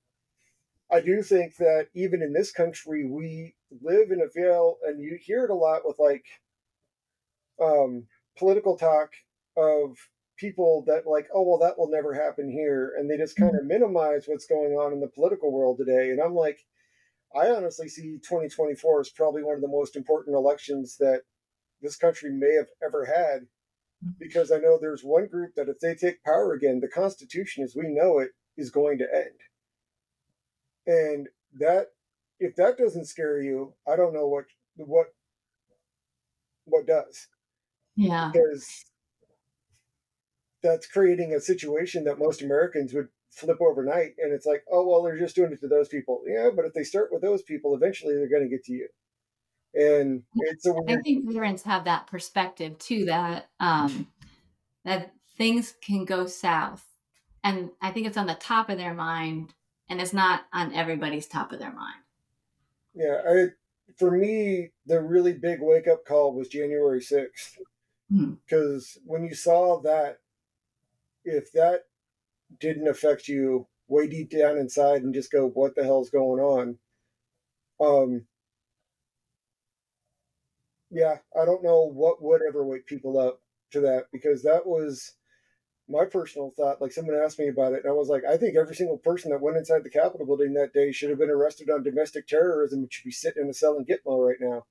[0.91, 5.17] I do think that even in this country, we live in a veil, and you
[5.19, 6.25] hear it a lot with like
[7.59, 8.05] um,
[8.37, 9.09] political talk
[9.57, 9.97] of
[10.37, 13.65] people that like, oh well, that will never happen here, and they just kind of
[13.65, 16.11] minimize what's going on in the political world today.
[16.11, 16.59] And I'm like,
[17.35, 21.23] I honestly see 2024 as probably one of the most important elections that
[21.81, 23.47] this country may have ever had,
[24.19, 27.75] because I know there's one group that if they take power again, the Constitution as
[27.75, 29.39] we know it is going to end.
[30.85, 31.27] And
[31.59, 31.87] that
[32.39, 35.07] if that doesn't scare you, I don't know what what
[36.65, 37.27] what does.
[37.95, 38.29] Yeah.
[38.31, 38.85] Because
[40.63, 45.03] that's creating a situation that most Americans would flip overnight and it's like oh well
[45.03, 47.75] they're just doing it to those people yeah but if they start with those people
[47.75, 48.87] eventually they're going to get to you
[49.73, 50.99] and it's a weird...
[50.99, 54.07] i think veterans have that perspective too that um
[54.85, 56.85] that things can go south
[57.43, 59.53] and i think it's on the top of their mind
[59.89, 62.01] and it's not on everybody's top of their mind
[62.93, 63.45] yeah I,
[63.97, 67.57] for me the really big wake up call was january 6th
[68.45, 69.11] because hmm.
[69.11, 70.19] when you saw that
[71.25, 71.81] if that
[72.59, 76.77] didn't affect you way deep down inside and just go, what the hell's going on?
[77.79, 78.25] Um,
[80.89, 85.13] yeah, I don't know what would ever wake people up to that because that was
[85.89, 86.81] my personal thought.
[86.81, 89.31] Like someone asked me about it, and I was like, I think every single person
[89.31, 92.79] that went inside the Capitol building that day should have been arrested on domestic terrorism
[92.79, 94.65] and should be sitting in a cell in Gitmo right now.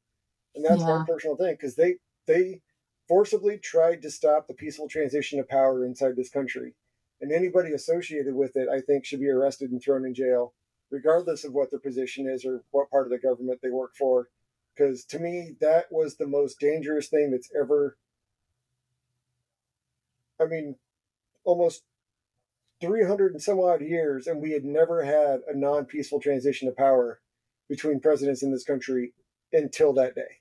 [0.55, 0.99] And that's yeah.
[0.99, 2.63] my personal thing because they they
[3.09, 6.75] forcibly tried to stop the peaceful transition of power inside this country
[7.21, 10.55] and anybody associated with it, I think, should be arrested and thrown in jail,
[10.91, 14.29] regardless of what their position is or what part of the government they work for.
[14.77, 17.97] Because to me, that was the most dangerous thing that's ever.
[20.41, 20.77] I mean,
[21.45, 21.83] almost
[22.83, 26.77] 300 and some odd years, and we had never had a non peaceful transition of
[26.77, 27.21] power
[27.69, 29.13] between presidents in this country
[29.53, 30.41] until that day.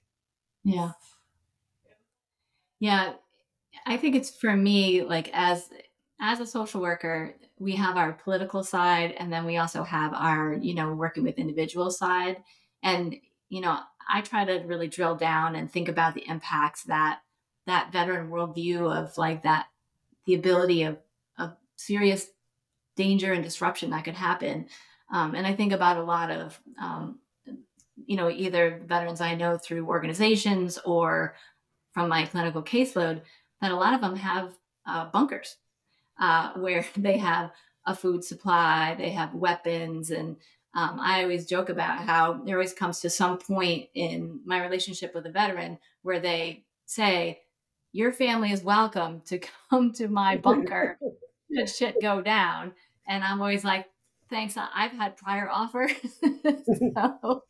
[0.63, 0.91] Yeah.
[2.79, 3.13] Yeah.
[3.85, 5.69] I think it's for me, like, as
[6.19, 10.53] as a social worker, we have our political side and then we also have our,
[10.53, 12.37] you know, working with individuals side.
[12.83, 13.15] And,
[13.49, 17.21] you know, I try to really drill down and think about the impacts that
[17.65, 19.67] that veteran worldview of like that
[20.25, 20.97] the ability of,
[21.37, 22.27] of serious
[22.95, 24.67] danger and disruption that could happen.
[25.11, 27.19] Um, and I think about a lot of, um,
[28.05, 31.35] you know, either veterans I know through organizations or
[31.93, 33.21] from my clinical caseload,
[33.61, 34.53] that a lot of them have
[34.85, 35.57] uh, bunkers
[36.19, 37.51] uh, where they have
[37.85, 40.37] a food supply, they have weapons, and
[40.75, 45.15] um, I always joke about how there always comes to some point in my relationship
[45.15, 47.41] with a veteran where they say,
[47.93, 50.99] "Your family is welcome to come to my bunker
[51.49, 52.73] should shit go down,"
[53.07, 53.85] and I'm always like,
[54.29, 57.43] "Thanks, I've had prior offers." so,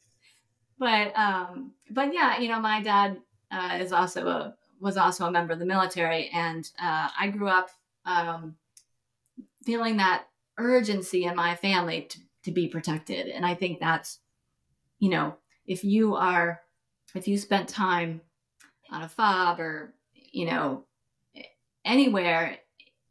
[0.77, 3.17] but um, but yeah, you know, my dad
[3.51, 7.47] uh, is also a was also a member of the military, and uh, I grew
[7.47, 7.69] up
[8.05, 8.55] um,
[9.65, 10.25] feeling that
[10.59, 13.27] urgency in my family to, to be protected.
[13.27, 14.19] And I think that's,
[14.99, 16.61] you know, if you are,
[17.13, 18.21] if you spent time
[18.91, 20.85] on a fob or, you know,
[21.83, 22.57] anywhere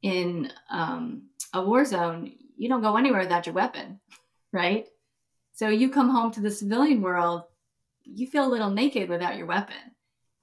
[0.02, 4.00] in um, a war zone, you don't go anywhere without your weapon,
[4.52, 4.86] right?
[5.52, 7.42] So you come home to the civilian world,
[8.04, 9.76] you feel a little naked without your weapon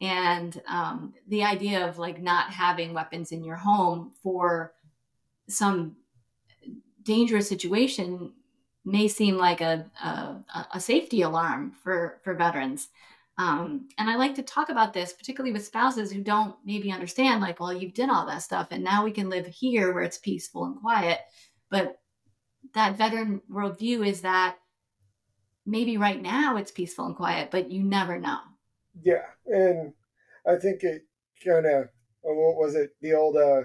[0.01, 4.73] and um, the idea of like not having weapons in your home for
[5.47, 5.95] some
[7.03, 8.33] dangerous situation
[8.83, 12.89] may seem like a, a, a safety alarm for, for veterans.
[13.37, 17.41] Um, and I like to talk about this, particularly with spouses who don't maybe understand,
[17.41, 20.17] like, well, you did all that stuff and now we can live here where it's
[20.17, 21.19] peaceful and quiet.
[21.69, 21.99] But
[22.73, 24.57] that veteran worldview is that
[25.65, 28.39] maybe right now it's peaceful and quiet, but you never know.
[29.01, 29.93] Yeah, and
[30.45, 31.03] I think it
[31.45, 31.89] kind of
[32.21, 33.63] what was it the old uh,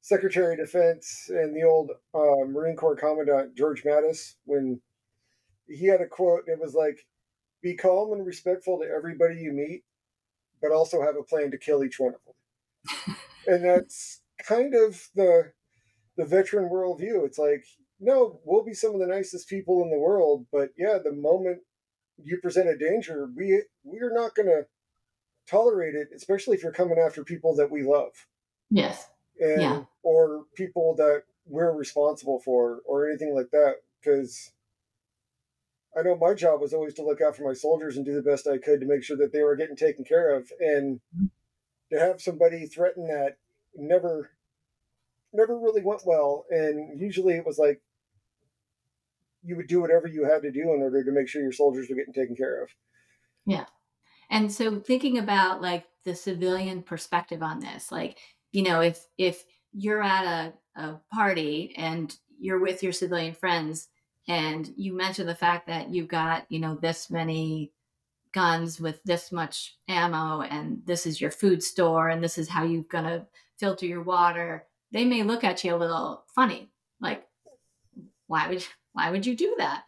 [0.00, 4.80] Secretary of Defense and the old uh, Marine Corps Commandant George Mattis when
[5.66, 6.44] he had a quote.
[6.46, 7.06] It was like,
[7.62, 9.84] "Be calm and respectful to everybody you meet,
[10.62, 15.08] but also have a plan to kill each one of them." and that's kind of
[15.14, 15.52] the
[16.16, 17.24] the veteran worldview.
[17.24, 17.64] It's like,
[18.00, 21.60] no, we'll be some of the nicest people in the world, but yeah, the moment
[22.22, 24.66] you present a danger, we we're not going to
[25.48, 28.12] tolerate it, especially if you're coming after people that we love.
[28.70, 29.08] Yes.
[29.40, 29.82] And yeah.
[30.02, 34.52] or people that we're responsible for or anything like that because
[35.98, 38.22] I know my job was always to look out for my soldiers and do the
[38.22, 41.00] best I could to make sure that they were getting taken care of and
[41.90, 43.38] to have somebody threaten that
[43.74, 44.30] never
[45.32, 47.82] never really went well and usually it was like
[49.42, 51.88] you would do whatever you had to do in order to make sure your soldiers
[51.88, 52.70] were getting taken care of.
[53.46, 53.64] Yeah.
[54.30, 58.18] And so thinking about like the civilian perspective on this, like,
[58.52, 63.88] you know, if if you're at a, a party and you're with your civilian friends
[64.26, 67.72] and you mention the fact that you've got, you know, this many
[68.32, 72.62] guns with this much ammo and this is your food store and this is how
[72.62, 73.26] you're going to
[73.58, 76.70] filter your water, they may look at you a little funny.
[77.00, 77.26] Like,
[78.26, 79.84] why would why would you do that?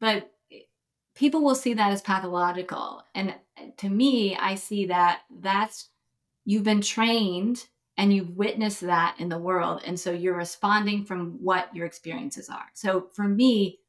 [0.00, 0.30] But
[1.14, 3.02] people will see that as pathological.
[3.14, 3.34] And
[3.78, 5.90] to me, I see that that's
[6.44, 7.66] you've been trained
[7.96, 9.82] and you've witnessed that in the world.
[9.84, 12.66] And so you're responding from what your experiences are.
[12.74, 13.80] So for me,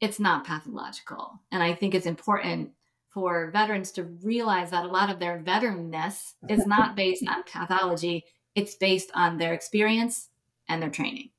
[0.00, 1.40] it's not pathological.
[1.50, 2.70] And I think it's important
[3.10, 8.24] for veterans to realize that a lot of their veteranness is not based on pathology,
[8.54, 10.28] it's based on their experience
[10.68, 11.30] and their training.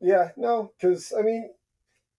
[0.00, 1.50] Yeah, no, because I mean,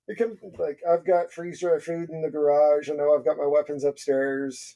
[0.08, 2.90] it can like I've got freeze dry food in the garage.
[2.90, 4.76] I know I've got my weapons upstairs.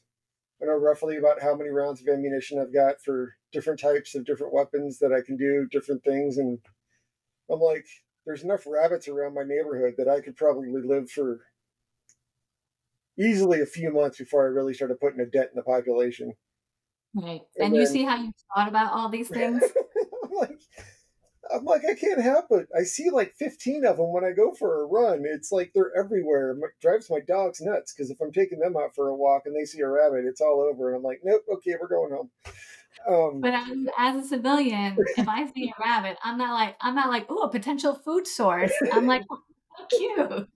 [0.62, 4.26] I know roughly about how many rounds of ammunition I've got for different types of
[4.26, 6.38] different weapons that I can do different things.
[6.38, 6.60] And
[7.50, 7.86] I'm like,
[8.26, 11.42] there's enough rabbits around my neighborhood that I could probably live for
[13.18, 16.34] easily a few months before I really started putting a dent in the population.
[17.14, 17.42] Right.
[17.58, 19.62] And, and then, you see how you thought about all these things?
[20.24, 20.60] I'm like,
[21.54, 22.68] I'm like, I can't help it.
[22.78, 25.24] I see like 15 of them when I go for a run.
[25.26, 26.52] It's like they're everywhere.
[26.52, 29.56] It drives my dogs nuts because if I'm taking them out for a walk and
[29.56, 30.90] they see a rabbit, it's all over.
[30.90, 32.32] And I'm like, nope, okay, we're going home.
[33.08, 36.96] Um, but as, as, a civilian, if I see a rabbit, I'm not like I'm
[36.96, 38.72] not like oh a potential food source.
[38.92, 39.42] I'm like oh,
[39.90, 40.48] cute.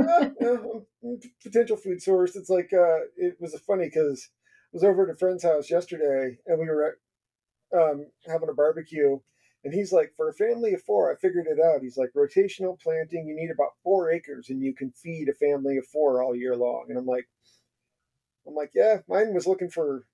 [0.00, 0.78] uh,
[1.42, 2.36] potential food source.
[2.36, 4.28] It's like uh, it was funny because
[4.72, 6.98] I was over at a friend's house yesterday and we were
[7.74, 9.18] um, having a barbecue.
[9.64, 11.82] And he's like, for a family of four, I figured it out.
[11.82, 15.76] He's like, rotational planting, you need about four acres and you can feed a family
[15.76, 16.86] of four all year long.
[16.88, 17.26] And I'm like,
[18.46, 20.06] I'm like, yeah, mine was looking for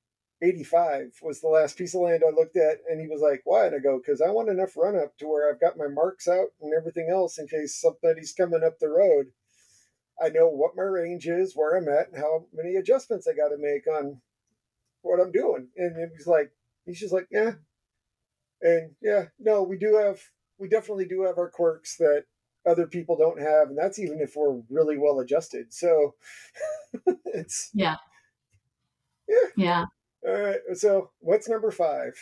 [0.43, 2.79] 85 was the last piece of land I looked at.
[2.91, 3.67] And he was like, why?
[3.67, 6.27] And I go, because I want enough run up to where I've got my marks
[6.29, 9.27] out and everything else in case somebody's coming up the road.
[10.23, 13.49] I know what my range is, where I'm at, and how many adjustments I got
[13.49, 14.21] to make on
[15.03, 15.69] what I'm doing.
[15.77, 16.53] And he's like,
[16.85, 17.53] he's just like, yeah.
[18.61, 20.21] And yeah, no, we do have,
[20.59, 22.25] we definitely do have our quirks that
[22.67, 23.69] other people don't have.
[23.69, 25.73] And that's even if we're really well adjusted.
[25.73, 26.15] So
[27.27, 27.97] it's, yeah.
[29.29, 29.49] Yeah.
[29.57, 29.85] Yeah.
[30.27, 30.61] All right.
[30.75, 32.13] So what's number five?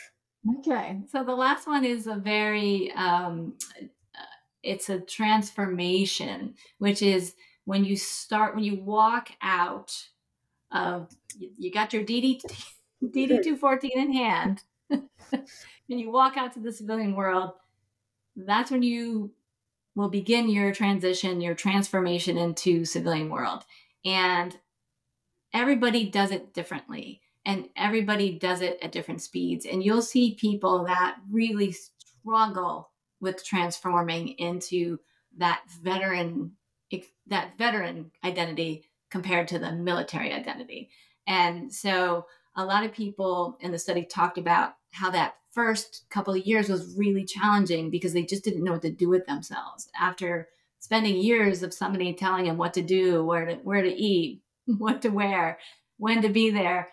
[0.59, 0.99] Okay.
[1.11, 3.53] So the last one is a very, um,
[4.63, 7.35] it's a transformation, which is
[7.65, 9.95] when you start, when you walk out
[10.71, 12.41] of, you, you got your DD,
[13.03, 15.45] DD 214 in hand, and
[15.87, 17.51] you walk out to the civilian world,
[18.35, 19.31] that's when you
[19.95, 23.63] will begin your transition, your transformation into civilian world.
[24.05, 24.57] And
[25.53, 29.65] everybody does it differently and everybody does it at different speeds.
[29.65, 34.99] And you'll see people that really struggle with transforming into
[35.37, 36.53] that veteran
[37.27, 40.89] that veteran identity compared to the military identity.
[41.25, 42.25] And so
[42.55, 46.69] a lot of people in the study talked about how that first couple of years
[46.69, 50.47] was really challenging because they just didn't know what to do with themselves after
[50.79, 55.01] spending years of somebody telling them what to do, where to where to eat, what
[55.01, 55.59] to wear,
[55.97, 56.89] when to be there.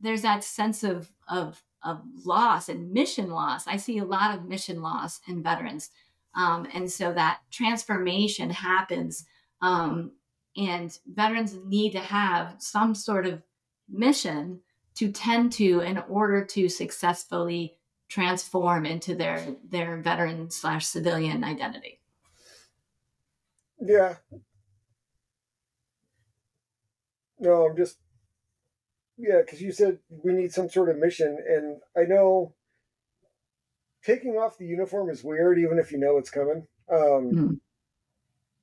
[0.00, 3.66] There's that sense of of of loss and mission loss.
[3.66, 5.90] I see a lot of mission loss in veterans,
[6.34, 9.24] um, and so that transformation happens.
[9.62, 10.12] Um,
[10.56, 13.42] and veterans need to have some sort of
[13.88, 14.60] mission
[14.96, 17.76] to tend to in order to successfully
[18.08, 22.00] transform into their their veteran slash civilian identity
[23.80, 24.14] yeah
[27.40, 27.98] no i'm just
[29.18, 32.54] yeah because you said we need some sort of mission and i know
[34.04, 37.60] taking off the uniform is weird even if you know it's coming um, mm.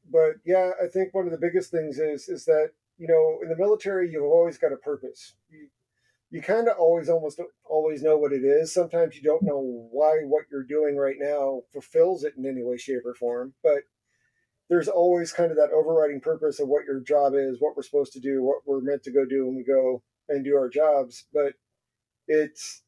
[0.10, 3.50] but yeah i think one of the biggest things is is that you know in
[3.50, 5.68] the military you've always got a purpose you,
[6.34, 8.74] you kind of always almost always know what it is.
[8.74, 12.76] Sometimes you don't know why what you're doing right now fulfills it in any way,
[12.76, 13.54] shape, or form.
[13.62, 13.84] But
[14.68, 18.14] there's always kind of that overriding purpose of what your job is, what we're supposed
[18.14, 21.26] to do, what we're meant to go do when we go and do our jobs.
[21.34, 21.54] But
[22.28, 22.84] it's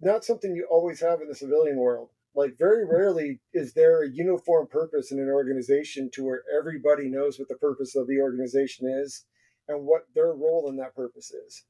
[0.00, 2.10] not something you always have in the civilian world.
[2.34, 7.38] Like very rarely is there a uniform purpose in an organization to where everybody knows
[7.38, 9.24] what the purpose of the organization is
[9.66, 11.64] and what their role in that purpose is.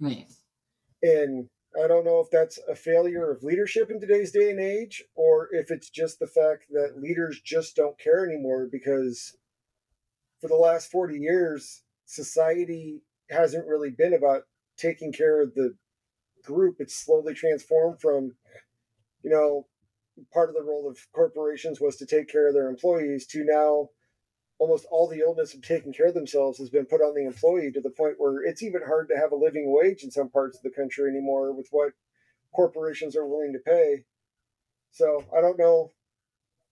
[0.00, 0.26] Right.
[1.02, 1.48] And
[1.82, 5.48] I don't know if that's a failure of leadership in today's day and age, or
[5.52, 9.36] if it's just the fact that leaders just don't care anymore because
[10.40, 14.42] for the last 40 years, society hasn't really been about
[14.76, 15.74] taking care of the
[16.44, 16.76] group.
[16.78, 18.36] It's slowly transformed from,
[19.22, 19.66] you know,
[20.32, 23.88] part of the role of corporations was to take care of their employees to now
[24.58, 27.72] almost all the illness of taking care of themselves has been put on the employee
[27.72, 30.56] to the point where it's even hard to have a living wage in some parts
[30.56, 31.92] of the country anymore with what
[32.54, 34.04] corporations are willing to pay.
[34.92, 35.90] So I don't know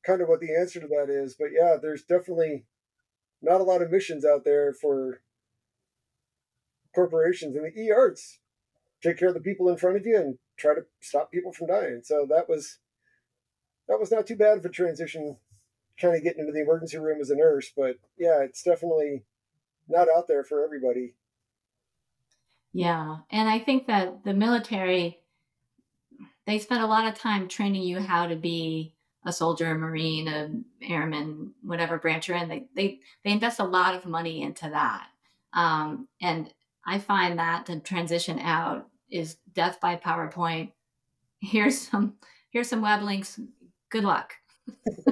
[0.06, 2.64] kind of what the answer to that is, but yeah, there's definitely
[3.40, 5.20] not a lot of missions out there for
[6.94, 8.38] corporations and the e arts
[9.02, 11.68] take care of the people in front of you and try to stop people from
[11.68, 12.00] dying.
[12.04, 12.78] So that was
[13.88, 15.36] that was not too bad of a transition
[16.00, 19.24] kind of getting into the emergency room as a nurse, but yeah, it's definitely
[19.88, 21.14] not out there for everybody.
[22.72, 23.18] Yeah.
[23.30, 25.18] And I think that the military,
[26.46, 30.28] they spend a lot of time training you how to be a soldier, a marine,
[30.28, 30.50] a
[30.82, 32.48] airman, whatever branch you're in.
[32.48, 35.06] They they they invest a lot of money into that,
[35.52, 36.52] um, and
[36.86, 40.72] I find that the transition out is death by PowerPoint.
[41.40, 42.14] Here's some
[42.50, 43.40] here's some web links.
[43.90, 44.34] Good luck.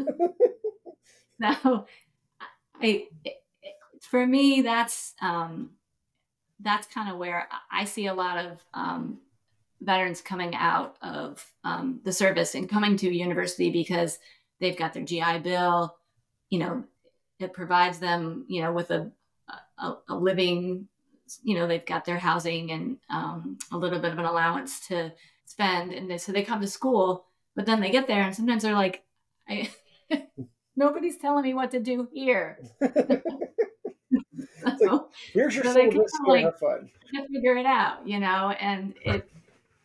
[1.43, 1.87] so,
[2.83, 3.07] I
[4.01, 5.71] for me that's um,
[6.61, 9.19] that's kind of where I see a lot of um,
[9.81, 14.19] veterans coming out of um, the service and coming to university because
[14.61, 15.97] they've got their GI Bill.
[16.51, 16.85] You know,
[17.39, 19.11] it provides them, you know, with a,
[19.79, 20.89] a, a living,
[21.43, 25.13] you know, they've got their housing and um, a little bit of an allowance to
[25.45, 25.93] spend.
[25.93, 28.75] And they, so they come to school, but then they get there and sometimes they're
[28.75, 29.05] like,
[29.49, 29.71] I,
[30.77, 32.59] nobody's telling me what to do here.
[32.81, 33.23] like,
[35.33, 36.91] here's your so they kind of like, fun.
[37.33, 39.29] figure it out, you know, and it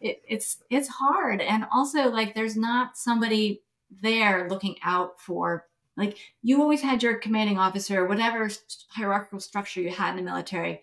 [0.01, 3.61] it, it's it's hard and also like there's not somebody
[4.01, 5.65] there looking out for
[5.97, 8.49] like you always had your commanding officer whatever
[8.89, 10.81] hierarchical structure you had in the military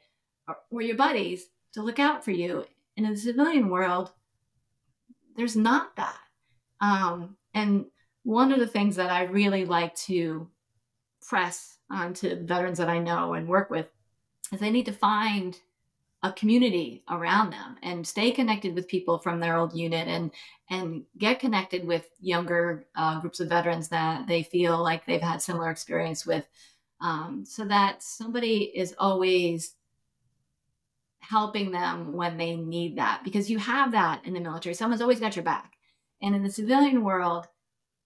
[0.71, 2.65] were your buddies to look out for you
[2.97, 4.13] in the civilian world
[5.37, 6.19] there's not that.
[6.81, 7.87] Um, and
[8.25, 10.49] one of the things that i really like to
[11.27, 13.89] press onto veterans that i know and work with
[14.53, 15.59] is they need to find
[16.23, 20.31] a community around them and stay connected with people from their old unit and
[20.71, 25.43] and get connected with younger uh, groups of veterans that they feel like they've had
[25.43, 26.47] similar experience with.
[27.01, 29.75] Um, so that somebody is always
[31.23, 35.21] helping them when they need that because you have that in the military someone's always
[35.21, 35.73] got your back
[36.21, 37.47] and in the civilian world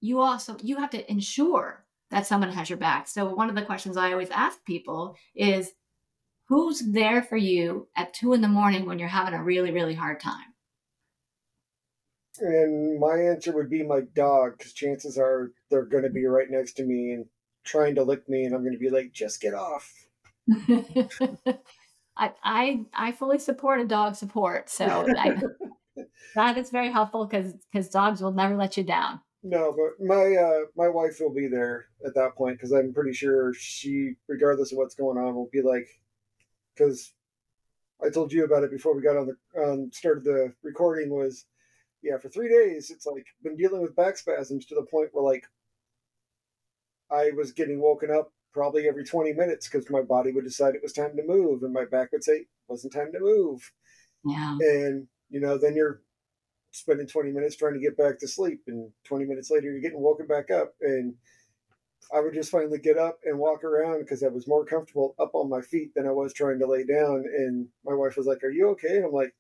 [0.01, 3.63] you also you have to ensure that someone has your back so one of the
[3.63, 5.73] questions i always ask people is
[6.49, 9.95] who's there for you at two in the morning when you're having a really, really
[9.95, 10.55] hard time?
[12.39, 16.51] And my answer would be my dog, because chances are they're going to be right
[16.51, 17.27] next to me and
[17.65, 19.91] trying to lick me, and I'm going to be like, just get off.
[22.17, 25.41] I, I I fully support a dog support, so I,
[26.35, 29.21] that is very helpful because because dogs will never let you down.
[29.43, 33.13] No, but my uh, my wife will be there at that point because I'm pretty
[33.13, 35.87] sure she, regardless of what's going on, will be like,
[36.75, 37.13] because
[38.03, 41.47] I told you about it before we got on the um, started the recording was
[42.03, 45.25] yeah for three days it's like been dealing with back spasms to the point where
[45.25, 45.45] like
[47.11, 50.83] I was getting woken up probably every 20 minutes because my body would decide it
[50.83, 53.71] was time to move and my back would say it wasn't time to move
[54.25, 56.01] yeah and you know then you're
[56.71, 60.01] spending 20 minutes trying to get back to sleep and 20 minutes later you're getting
[60.01, 61.15] woken back up and
[62.15, 65.35] I would just finally get up and walk around because I was more comfortable up
[65.35, 67.25] on my feet than I was trying to lay down.
[67.27, 69.35] And my wife was like, "Are you okay?" And I'm like,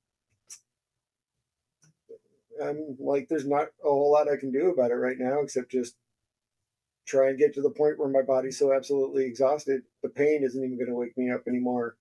[2.61, 5.71] "I'm like, there's not a whole lot I can do about it right now except
[5.71, 5.95] just
[7.07, 10.65] try and get to the point where my body's so absolutely exhausted, the pain isn't
[10.65, 11.97] even going to wake me up anymore."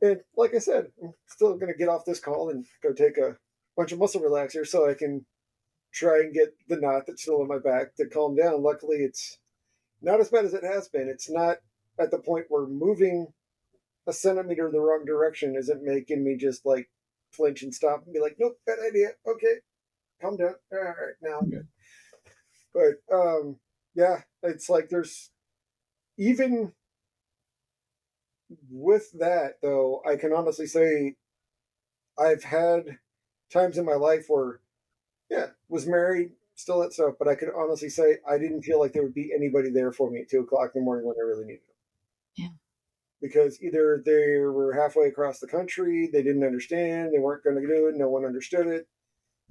[0.00, 3.18] And like I said, I'm still going to get off this call and go take
[3.18, 3.36] a
[3.76, 5.24] bunch of muscle relaxers so I can
[5.92, 8.62] try and get the knot that's still in my back to calm down.
[8.62, 9.38] Luckily, it's
[10.00, 11.08] not as bad as it has been.
[11.08, 11.58] It's not
[11.98, 13.28] at the point where moving
[14.06, 16.90] a centimeter in the wrong direction isn't making me just like
[17.30, 19.10] flinch and stop and be like, nope, bad idea.
[19.26, 19.60] Okay,
[20.20, 20.54] calm down.
[20.72, 21.68] All right, now I'm good.
[22.74, 23.56] But um,
[23.94, 25.30] yeah, it's like there's
[26.18, 26.72] even
[28.70, 31.16] with that though, I can honestly say
[32.18, 32.98] I've had
[33.52, 34.60] times in my life where
[35.30, 37.14] yeah, was married, still that stuff.
[37.18, 40.10] But I could honestly say I didn't feel like there would be anybody there for
[40.10, 41.76] me at two o'clock in the morning when I really needed them.
[42.36, 42.48] Yeah.
[43.20, 47.66] Because either they were halfway across the country, they didn't understand, they weren't going to
[47.66, 48.88] do it, no one understood it,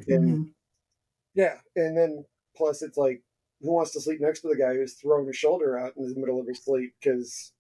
[0.07, 0.43] and mm-hmm.
[1.35, 2.25] yeah, and then
[2.55, 3.21] plus it's like
[3.61, 6.19] who wants to sleep next to the guy who's throwing his shoulder out in the
[6.19, 7.53] middle of his sleep because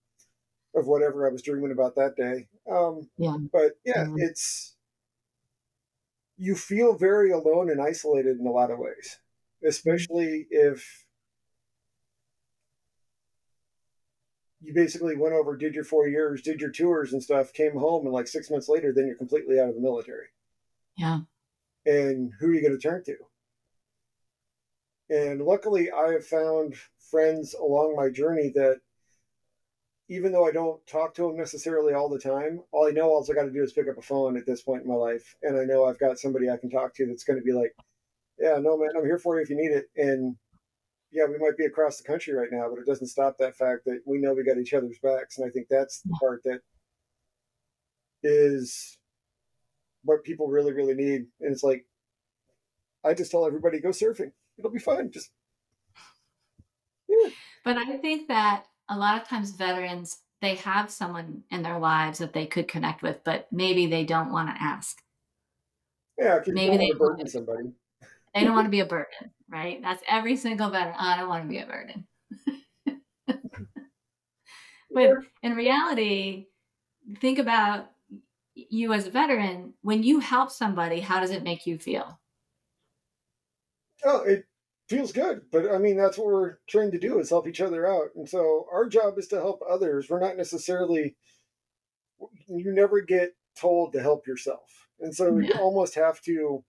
[0.75, 2.47] of whatever I was dreaming about that day.
[2.69, 3.35] Um, yeah.
[3.51, 4.15] But yeah, mm-hmm.
[4.19, 4.75] it's
[6.37, 9.19] you feel very alone and isolated in a lot of ways,
[9.63, 11.05] especially if
[14.61, 18.05] you basically went over, did your four years, did your tours and stuff, came home,
[18.05, 20.27] and like six months later, then you're completely out of the military.
[20.97, 21.21] Yeah.
[21.85, 23.15] And who are you going to turn to?
[25.11, 26.75] And luckily, I have found
[27.11, 28.79] friends along my journey that
[30.07, 33.25] even though I don't talk to them necessarily all the time, all I know all
[33.29, 35.35] I got to do is pick up a phone at this point in my life,
[35.43, 37.75] and I know I've got somebody I can talk to that's going to be like,
[38.39, 40.37] "Yeah, no, man, I'm here for you if you need it." And
[41.11, 43.83] yeah, we might be across the country right now, but it doesn't stop that fact
[43.85, 46.61] that we know we got each other's backs, and I think that's the part that
[48.23, 48.97] is
[50.03, 51.27] what people really, really need.
[51.41, 51.85] And it's like,
[53.03, 54.31] I just tell everybody go surfing;
[54.61, 55.11] it'll be fine.
[55.11, 55.31] Just
[57.09, 57.29] yeah.
[57.63, 62.17] But I think that a lot of times veterans they have someone in their lives
[62.19, 64.97] that they could connect with, but maybe they don't want to ask.
[66.17, 67.73] Yeah, maybe they burden somebody.
[68.33, 69.81] They don't want to be a burden, right?
[69.81, 70.95] That's every single veteran.
[70.97, 72.07] I don't want to be a burden.
[74.91, 75.09] but
[75.43, 76.47] in reality,
[77.19, 77.91] think about
[78.55, 79.73] you as a veteran.
[79.81, 82.19] When you help somebody, how does it make you feel?
[84.03, 84.45] Oh, it
[84.91, 85.41] feels good.
[85.51, 88.09] But I mean, that's what we're trained to do is help each other out.
[88.15, 90.07] And so our job is to help others.
[90.09, 91.15] We're not necessarily,
[92.47, 94.87] you never get told to help yourself.
[94.99, 95.47] And so yeah.
[95.47, 96.63] you almost have to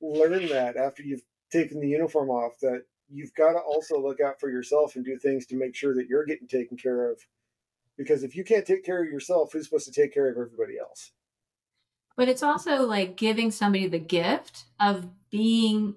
[0.00, 4.38] learn that after you've taken the uniform off that you've got to also look out
[4.38, 7.20] for yourself and do things to make sure that you're getting taken care of.
[7.96, 10.78] Because if you can't take care of yourself, who's supposed to take care of everybody
[10.78, 11.10] else?
[12.16, 15.96] But it's also like giving somebody the gift of being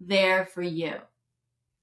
[0.00, 0.94] there for you.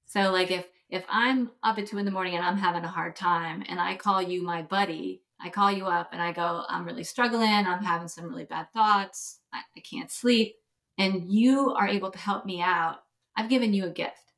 [0.07, 2.89] So like if if I'm up at two in the morning and I'm having a
[2.89, 6.63] hard time and I call you my buddy, I call you up and I go,
[6.69, 10.55] I'm really struggling, I'm having some really bad thoughts, I, I can't sleep,
[10.97, 13.03] and you are able to help me out,
[13.35, 14.31] I've given you a gift.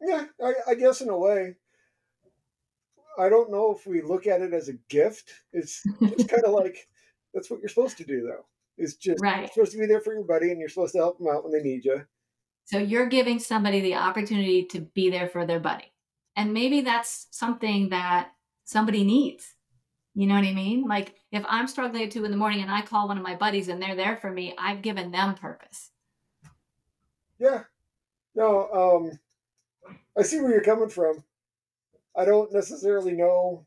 [0.00, 1.56] Yeah, I, I guess in a way.
[3.18, 5.32] I don't know if we look at it as a gift.
[5.52, 6.88] It's it's kind of like
[7.34, 8.44] that's what you're supposed to do, though.
[8.78, 9.40] It's just right.
[9.40, 11.44] you're supposed to be there for your buddy, and you're supposed to help them out
[11.44, 12.04] when they need you.
[12.64, 15.92] So you're giving somebody the opportunity to be there for their buddy,
[16.36, 18.32] and maybe that's something that
[18.64, 19.54] somebody needs.
[20.14, 20.84] You know what I mean?
[20.84, 23.34] Like if I'm struggling at two in the morning and I call one of my
[23.34, 25.90] buddies and they're there for me, I've given them purpose.
[27.38, 27.64] Yeah.
[28.34, 29.08] No,
[29.88, 31.24] um, I see where you're coming from.
[32.16, 33.66] I don't necessarily know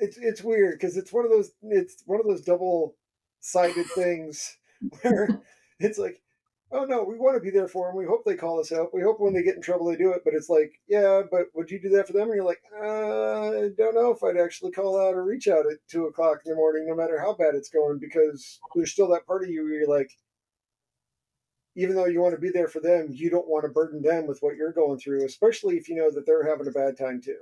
[0.00, 2.96] it's it's weird because it's one of those it's one of those double
[3.40, 4.56] sided things
[5.02, 5.42] where
[5.78, 6.20] it's like
[6.72, 8.94] oh no we want to be there for them we hope they call us out.
[8.94, 10.22] We hope when they get in trouble they do it.
[10.24, 12.28] But it's like yeah but would you do that for them?
[12.28, 15.66] And you're like uh, i don't know if i'd actually call out or reach out
[15.66, 19.08] at two o'clock in the morning no matter how bad it's going because there's still
[19.08, 20.10] that part of you where you're like
[21.76, 24.26] even though you want to be there for them you don't want to burden them
[24.26, 27.20] with what you're going through especially if you know that they're having a bad time
[27.22, 27.38] too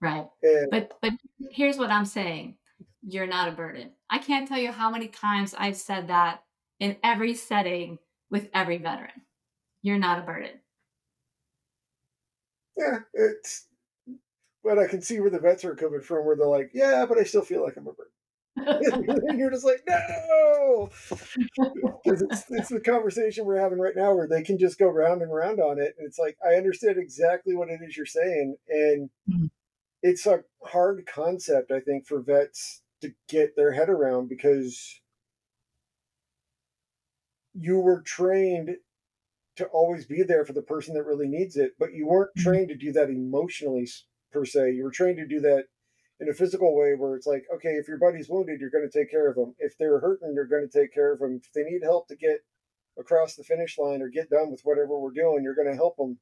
[0.00, 0.28] Right.
[0.42, 1.12] And, but but
[1.50, 2.56] here's what I'm saying.
[3.02, 3.90] You're not a burden.
[4.10, 6.42] I can't tell you how many times I've said that
[6.78, 7.98] in every setting
[8.30, 9.22] with every veteran.
[9.82, 10.60] You're not a burden.
[12.76, 13.66] Yeah, it's
[14.62, 17.18] but I can see where the vets are coming from where they're like, Yeah, but
[17.18, 19.22] I still feel like I'm a burden.
[19.26, 20.90] and you're just like, no,
[22.04, 25.22] because it's, it's the conversation we're having right now where they can just go round
[25.22, 25.94] and round on it.
[25.96, 28.56] And it's like, I understand exactly what it is you're saying.
[28.68, 29.46] And mm-hmm
[30.02, 35.00] it's a hard concept, I think, for vets to get their head around because
[37.54, 38.76] you were trained
[39.56, 42.48] to always be there for the person that really needs it, but you weren't mm-hmm.
[42.48, 43.88] trained to do that emotionally
[44.32, 44.72] per se.
[44.72, 45.64] You were trained to do that
[46.20, 48.98] in a physical way where it's like, okay, if your buddy's wounded, you're going to
[48.98, 49.54] take care of them.
[49.58, 51.40] If they're hurting, you're going to take care of them.
[51.42, 52.38] If they need help to get
[52.98, 55.96] across the finish line or get done with whatever we're doing, you're going to help
[55.96, 56.18] them.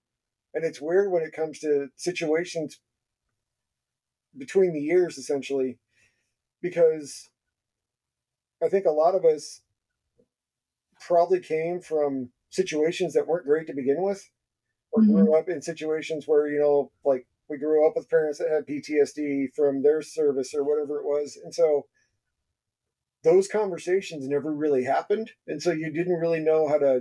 [0.54, 2.80] And it's weird when it comes to situations
[4.38, 5.78] between the years essentially
[6.62, 7.28] because
[8.62, 9.62] I think a lot of us
[11.06, 14.28] probably came from situations that weren't great to begin with
[14.92, 15.12] or mm-hmm.
[15.12, 18.66] grew up in situations where you know like we grew up with parents that had
[18.66, 21.86] PTSD from their service or whatever it was and so
[23.24, 27.00] those conversations never really happened and so you didn't really know how to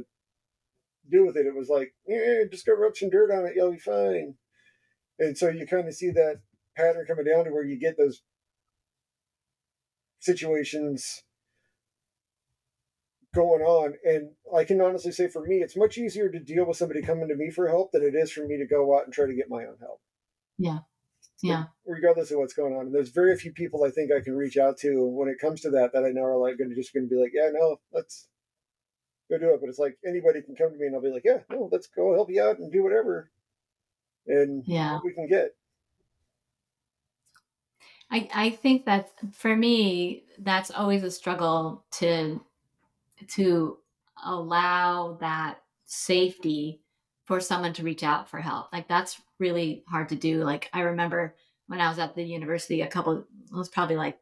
[1.10, 3.72] deal with it it was like yeah just go rub some dirt on it you'll
[3.72, 4.36] be fine
[5.20, 6.42] and so you kind of see that
[6.76, 8.22] pattern coming down to where you get those
[10.20, 11.24] situations
[13.34, 13.94] going on.
[14.04, 17.28] And I can honestly say for me, it's much easier to deal with somebody coming
[17.28, 19.36] to me for help than it is for me to go out and try to
[19.36, 20.02] get my own help.
[20.58, 20.80] Yeah.
[21.44, 21.66] Yeah.
[21.86, 22.88] regardless of what's going on.
[22.88, 25.62] And there's very few people I think I can reach out to when it comes
[25.62, 27.50] to that that I know are like going to just going to be like, yeah,
[27.54, 28.28] no, let's
[29.30, 29.60] go do it.
[29.60, 31.88] But it's like anybody can come to me and I'll be like, yeah, no, let's
[31.88, 33.30] go help you out and do whatever.
[34.28, 35.56] And yeah, we can get.
[38.16, 42.42] I, I think that for me, that's always a struggle to
[43.28, 43.78] to
[44.24, 46.82] allow that safety
[47.26, 48.72] for someone to reach out for help.
[48.72, 50.46] Like that's really hard to do.
[50.46, 51.36] Like I remember
[51.68, 54.18] when I was at the university a couple it was probably like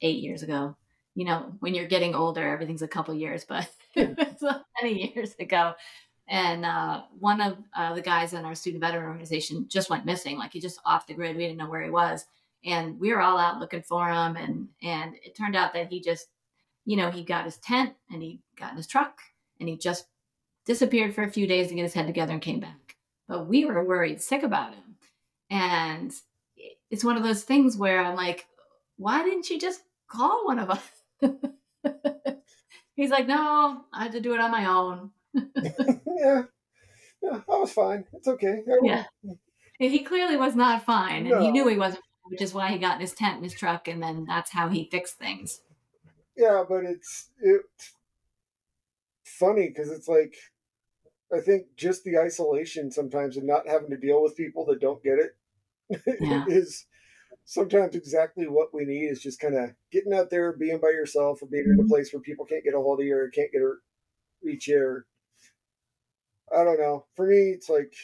[0.00, 0.76] 8 years ago.
[1.16, 4.44] You know, when you're getting older, everything's a couple years, but it's
[4.80, 5.74] many years ago.
[6.28, 10.38] And uh, one of uh, the guys in our student veteran organization just went missing.
[10.38, 11.36] Like he just off the grid.
[11.36, 12.24] We didn't know where he was,
[12.64, 14.36] and we were all out looking for him.
[14.36, 16.26] And and it turned out that he just,
[16.84, 19.18] you know, he got his tent and he got in his truck
[19.60, 20.06] and he just
[20.66, 22.96] disappeared for a few days to get his head together and came back.
[23.28, 24.96] But we were worried sick about him,
[25.50, 26.12] and
[26.90, 28.46] it's one of those things where I'm like,
[28.96, 30.90] why didn't you just call one of us?
[32.94, 35.10] He's like, no, I had to do it on my own.
[35.34, 36.42] yeah.
[37.22, 38.04] Yeah, I was fine.
[38.12, 38.62] It's okay.
[38.82, 39.04] Yeah.
[39.78, 41.40] He clearly was not fine, and no.
[41.40, 43.88] he knew he wasn't, which is why he got in his tent in his truck,
[43.88, 45.60] and then that's how he fixed things.
[46.36, 47.94] Yeah, but it's it's
[49.24, 50.34] funny because it's like
[51.34, 55.02] I think just the isolation sometimes and not having to deal with people that don't
[55.02, 55.36] get it
[56.20, 56.44] yeah.
[56.46, 56.86] is
[57.44, 61.42] sometimes exactly what we need is just kind of getting out there, being by yourself,
[61.42, 63.52] or being in a place where people can't get a hold of you or can't
[63.52, 63.72] get a
[64.42, 65.02] reach you.
[66.54, 67.06] I don't know.
[67.16, 67.94] For me, it's like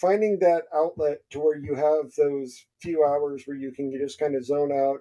[0.00, 4.36] finding that outlet to where you have those few hours where you can just kind
[4.36, 4.98] of zone out,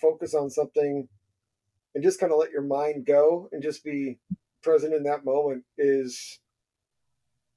[0.00, 1.06] focus on something,
[1.94, 4.18] and just kind of let your mind go and just be
[4.62, 6.40] present in that moment is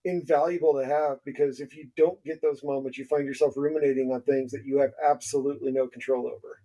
[0.03, 4.21] invaluable to have because if you don't get those moments, you find yourself ruminating on
[4.23, 6.61] things that you have absolutely no control over.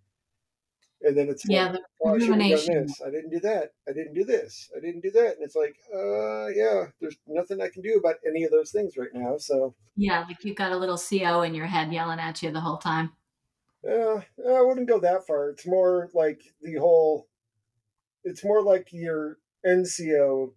[1.03, 2.89] And then it's yeah, like, the oh, rumination.
[3.05, 3.73] I, I didn't do that.
[3.89, 4.71] I didn't do this.
[4.77, 5.37] I didn't do that.
[5.37, 8.97] And it's like, uh, yeah, there's nothing I can do about any of those things
[8.97, 9.37] right now.
[9.37, 12.61] So yeah, like you've got a little CO in your head yelling at you the
[12.61, 13.13] whole time.
[13.85, 15.51] Yeah, uh, I wouldn't go that far.
[15.51, 17.29] It's more like the whole.
[18.25, 20.53] It's more like your NCO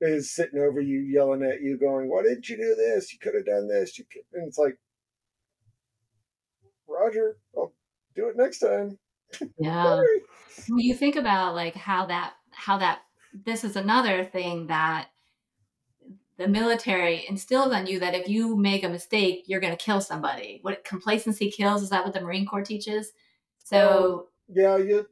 [0.00, 3.12] is sitting over you, yelling at you, going, "Why didn't you do this?
[3.12, 4.78] You could have done this." You could, and it's like,
[6.88, 7.74] Roger, I'll
[8.14, 8.98] do it next time.
[9.58, 10.02] Yeah.
[10.68, 13.00] when you think about like how that how that
[13.44, 15.08] this is another thing that
[16.38, 20.00] the military instills on you that if you make a mistake, you're going to kill
[20.00, 20.60] somebody.
[20.62, 23.12] What complacency kills is that what the Marine Corps teaches?
[23.64, 25.06] So um, yeah, you,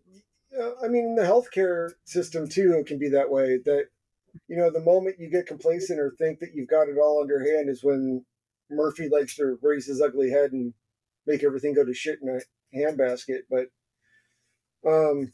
[0.83, 3.59] I mean, the healthcare system too can be that way.
[3.65, 3.87] That
[4.49, 7.41] you know, the moment you get complacent or think that you've got it all under
[7.41, 8.25] hand is when
[8.71, 10.75] Murphy likes to raise his ugly head and
[11.27, 13.41] make everything go to shit in a handbasket.
[13.51, 13.67] But,
[14.87, 15.33] um,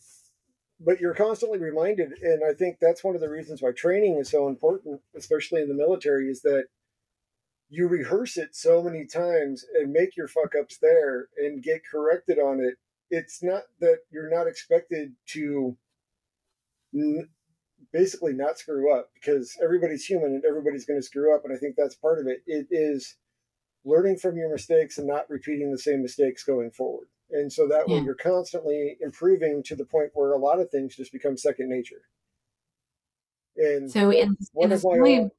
[0.80, 4.30] but you're constantly reminded, and I think that's one of the reasons why training is
[4.30, 6.64] so important, especially in the military, is that
[7.68, 12.38] you rehearse it so many times and make your fuck ups there and get corrected
[12.38, 12.74] on it.
[13.10, 15.76] It's not that you're not expected to
[17.92, 21.44] basically not screw up because everybody's human and everybody's going to screw up.
[21.44, 22.42] And I think that's part of it.
[22.46, 23.16] It is
[23.84, 27.06] learning from your mistakes and not repeating the same mistakes going forward.
[27.32, 27.96] And so that yeah.
[27.96, 31.68] way you're constantly improving to the point where a lot of things just become second
[31.70, 32.02] nature.
[33.56, 35.32] And so in, one in of my point...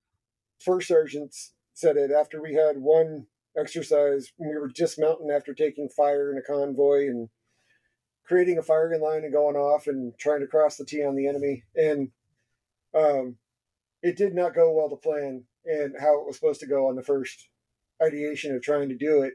[0.59, 3.27] first sergeants said it after we had one
[3.57, 7.29] exercise when we were dismounting after taking fire in a convoy and
[8.25, 11.27] creating a firing line and going off and trying to cross the T on the
[11.27, 11.63] enemy.
[11.75, 12.09] And
[12.95, 13.37] um,
[14.01, 16.95] it did not go well to plan and how it was supposed to go on
[16.95, 17.49] the first
[18.01, 19.33] ideation of trying to do it.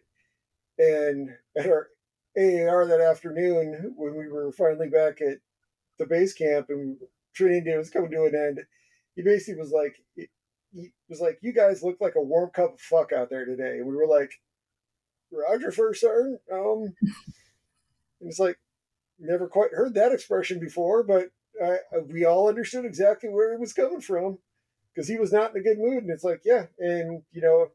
[0.79, 1.89] And at our
[2.39, 5.39] AAR that afternoon, when we were finally back at
[5.99, 6.97] the base camp and
[7.35, 8.61] training day was coming to an end,
[9.17, 12.81] he basically was like, he was like, "You guys look like a warm cup of
[12.81, 14.31] fuck out there today." And we were like,
[15.33, 16.95] "Roger, first sergeant." Um,
[18.21, 18.59] and it's like,
[19.19, 21.31] never quite heard that expression before, but
[21.63, 21.79] I,
[22.09, 24.39] we all understood exactly where he was coming from
[24.95, 26.05] because he was not in a good mood.
[26.05, 27.69] And it's like, yeah, and you know,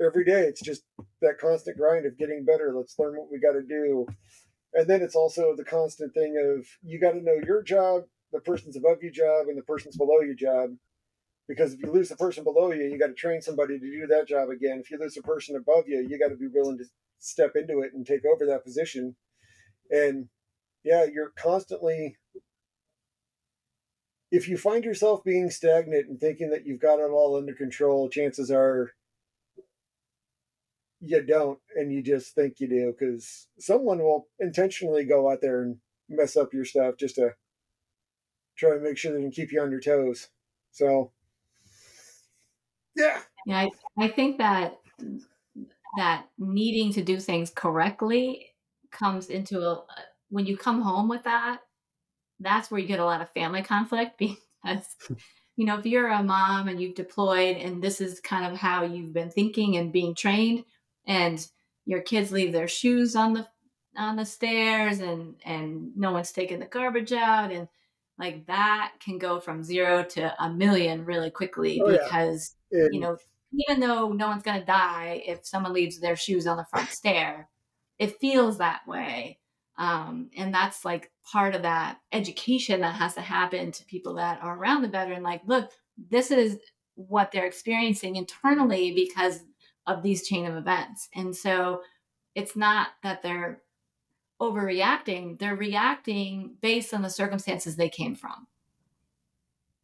[0.00, 0.82] every day it's just
[1.20, 2.72] that constant grind of getting better.
[2.74, 4.06] Let's learn what we got to do.
[4.74, 8.40] And then it's also the constant thing of you got to know your job, the
[8.40, 10.70] person's above you job, and the person's below you job.
[11.48, 14.06] Because if you lose the person below you, you got to train somebody to do
[14.08, 14.80] that job again.
[14.80, 16.84] If you lose the person above you, you got to be willing to
[17.18, 19.16] step into it and take over that position.
[19.90, 20.28] And
[20.84, 22.18] yeah, you're constantly
[24.30, 28.10] if you find yourself being stagnant and thinking that you've got it all under control,
[28.10, 28.92] chances are
[31.00, 35.62] you don't, and you just think you do because someone will intentionally go out there
[35.62, 35.76] and
[36.08, 37.34] mess up your stuff just to
[38.56, 40.28] try to make sure they can keep you on your toes.
[40.72, 41.12] So,
[42.96, 43.66] yeah, yeah,
[43.98, 44.78] I, I think that
[45.96, 48.46] that needing to do things correctly
[48.90, 49.82] comes into a
[50.30, 51.60] when you come home with that
[52.40, 54.96] that's where you get a lot of family conflict because
[55.58, 58.84] you know, if you're a mom and you've deployed and this is kind of how
[58.84, 60.64] you've been thinking and being trained
[61.08, 61.44] and
[61.86, 63.48] your kids leave their shoes on the
[63.96, 67.50] on the stairs and and no one's taking the garbage out.
[67.50, 67.66] And
[68.18, 72.86] like that can go from zero to a million really quickly oh, because yeah.
[72.92, 73.16] you know
[73.52, 76.90] even though no one's going to die if someone leaves their shoes on the front
[76.90, 77.48] stair
[77.98, 79.40] it feels that way.
[79.76, 84.40] Um, and that's like part of that education that has to happen to people that
[84.42, 85.22] are around the veteran.
[85.22, 85.70] Like look
[86.10, 86.58] this is
[86.94, 89.40] what they're experiencing internally because
[89.88, 91.08] of these chain of events.
[91.14, 91.82] And so
[92.34, 93.62] it's not that they're
[94.40, 98.46] overreacting they're reacting based on the circumstances they came from.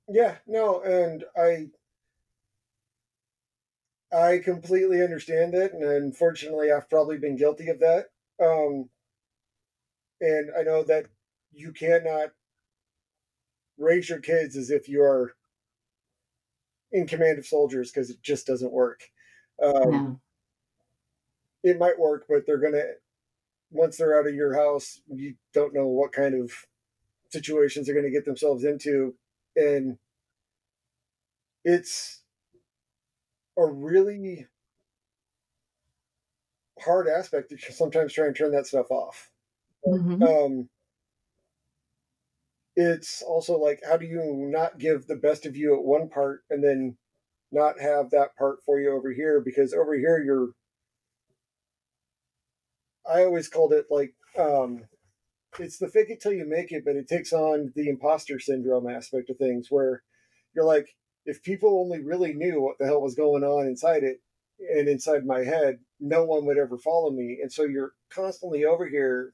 [0.08, 1.66] Yeah no and i
[4.16, 8.06] i completely understand it and unfortunately i've probably been guilty of that.
[8.40, 8.88] Um
[10.20, 11.06] and i know that
[11.52, 12.30] you cannot
[13.76, 15.34] raise your kids as if you are
[16.92, 19.02] in command of soldiers because it just doesn't work
[19.62, 20.20] um, no.
[21.62, 22.82] it might work but they're gonna
[23.74, 26.52] once they're out of your house, you don't know what kind of
[27.30, 29.14] situations they're going to get themselves into.
[29.56, 29.98] And
[31.64, 32.22] it's
[33.58, 34.46] a really
[36.80, 39.30] hard aspect to sometimes try and turn that stuff off.
[39.86, 40.22] Mm-hmm.
[40.22, 40.68] Um,
[42.76, 46.44] it's also like, how do you not give the best of you at one part
[46.48, 46.96] and then
[47.54, 49.40] not have that part for you over here?
[49.40, 50.50] Because over here, you're
[53.06, 54.84] I always called it like um,
[55.58, 58.88] it's the fake it till you make it, but it takes on the imposter syndrome
[58.88, 60.02] aspect of things where
[60.54, 60.88] you're like,
[61.26, 64.18] if people only really knew what the hell was going on inside it
[64.58, 67.38] and inside my head, no one would ever follow me.
[67.42, 69.32] And so you're constantly over here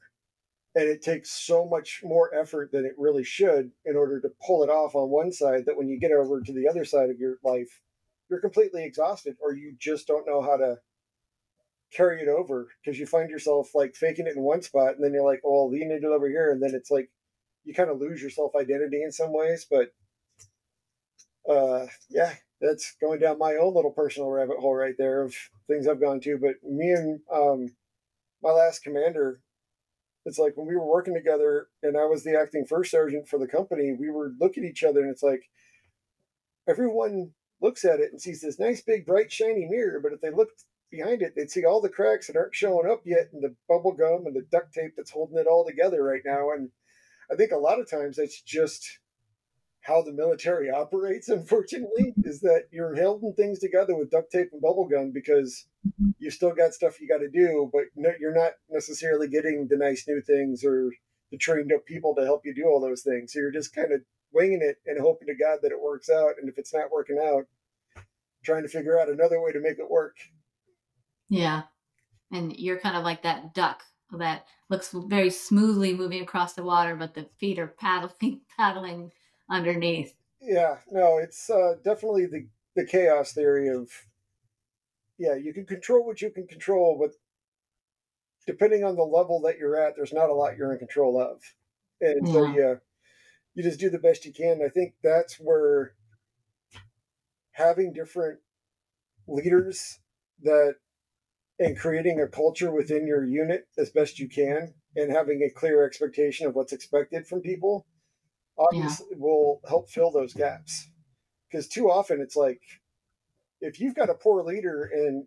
[0.74, 4.62] and it takes so much more effort than it really should in order to pull
[4.62, 7.18] it off on one side that when you get over to the other side of
[7.18, 7.80] your life,
[8.30, 10.76] you're completely exhausted or you just don't know how to
[11.92, 15.12] carry it over because you find yourself like faking it in one spot and then
[15.12, 16.52] you're like, oh, lean it over here.
[16.52, 17.10] And then it's like
[17.64, 19.66] you kind of lose your self identity in some ways.
[19.68, 19.92] But
[21.50, 25.34] uh, yeah, that's going down my own little personal rabbit hole right there of
[25.66, 26.38] things I've gone to.
[26.38, 27.74] But me and um,
[28.42, 29.40] my last commander,
[30.24, 33.38] it's like when we were working together and I was the acting first sergeant for
[33.38, 35.42] the company, we were look at each other and it's like
[36.68, 40.30] everyone looks at it and sees this nice big bright shiny mirror, but if they
[40.30, 40.50] look
[40.90, 43.92] behind it, they'd see all the cracks that aren't showing up yet and the bubble
[43.92, 46.50] gum and the duct tape that's holding it all together right now.
[46.50, 46.70] And
[47.30, 48.98] I think a lot of times that's just
[49.82, 54.60] how the military operates, unfortunately, is that you're holding things together with duct tape and
[54.60, 55.66] bubble gum because
[56.18, 59.76] you still got stuff you got to do, but no, you're not necessarily getting the
[59.76, 60.90] nice new things or
[61.30, 63.32] the trained up people to help you do all those things.
[63.32, 64.00] So you're just kind of
[64.32, 66.34] winging it and hoping to God that it works out.
[66.40, 67.46] And if it's not working out,
[68.44, 70.16] trying to figure out another way to make it work.
[71.28, 71.62] Yeah.
[72.32, 73.82] And you're kind of like that duck
[74.18, 79.12] that looks very smoothly moving across the water, but the feet are paddling, paddling
[79.48, 80.14] underneath.
[80.40, 83.90] Yeah, no, it's uh, definitely the, the chaos theory of,
[85.18, 87.12] yeah, you can control what you can control, but
[88.46, 91.42] depending on the level that you're at, there's not a lot you're in control of.
[92.00, 92.32] And yeah.
[92.32, 92.74] so, yeah,
[93.60, 94.62] you just do the best you can.
[94.64, 95.92] I think that's where
[97.52, 98.38] having different
[99.28, 99.98] leaders
[100.42, 100.76] that
[101.58, 105.84] and creating a culture within your unit as best you can and having a clear
[105.84, 107.86] expectation of what's expected from people
[108.58, 109.18] obviously yeah.
[109.18, 110.88] will help fill those gaps
[111.50, 112.62] because too often it's like
[113.60, 115.26] if you've got a poor leader and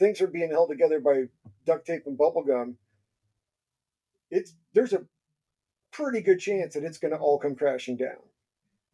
[0.00, 1.22] things are being held together by
[1.64, 2.76] duct tape and bubble gum
[4.30, 5.04] it's there's a
[5.98, 8.22] pretty good chance that it's going to all come crashing down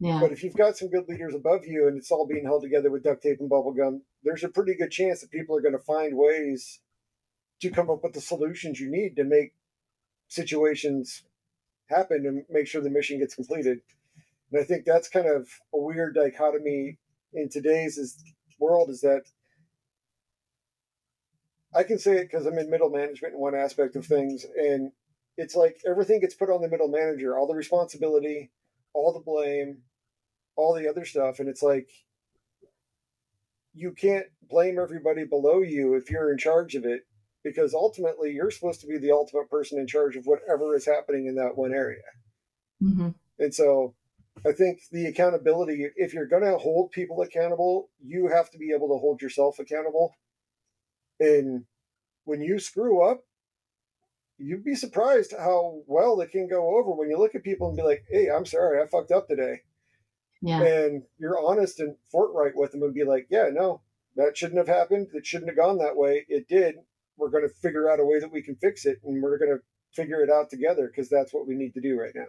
[0.00, 0.20] yeah.
[0.20, 2.90] But if you've got some good leaders above you and it's all being held together
[2.90, 5.72] with duct tape and bubble gum, there's a pretty good chance that people are going
[5.72, 6.80] to find ways
[7.60, 9.54] to come up with the solutions you need to make
[10.28, 11.22] situations
[11.88, 13.80] happen and make sure the mission gets completed.
[14.50, 16.98] And I think that's kind of a weird dichotomy
[17.32, 18.22] in today's is,
[18.58, 19.22] world is that
[21.74, 24.92] I can say it because I'm in middle management in one aspect of things, and
[25.36, 28.50] it's like everything gets put on the middle manager, all the responsibility,
[28.92, 29.78] all the blame,
[30.56, 31.38] all the other stuff.
[31.40, 31.88] And it's like,
[33.74, 37.02] you can't blame everybody below you if you're in charge of it
[37.42, 41.26] because ultimately you're supposed to be the ultimate person in charge of whatever is happening
[41.26, 42.02] in that one area.
[42.82, 43.10] Mm-hmm.
[43.38, 43.94] And so
[44.46, 48.72] I think the accountability, if you're going to hold people accountable, you have to be
[48.74, 50.14] able to hold yourself accountable.
[51.18, 51.64] And
[52.24, 53.24] when you screw up,
[54.38, 57.76] you'd be surprised how well it can go over when you look at people and
[57.76, 59.62] be like, "Hey, I'm sorry, I fucked up today."
[60.44, 60.62] Yeah.
[60.62, 63.80] And you're honest and forthright with them and be like, yeah, no,
[64.16, 65.08] that shouldn't have happened.
[65.14, 66.26] It shouldn't have gone that way.
[66.28, 66.74] It did.
[67.16, 69.56] We're going to figure out a way that we can fix it and we're going
[69.56, 69.62] to
[69.94, 72.26] figure it out together because that's what we need to do right now.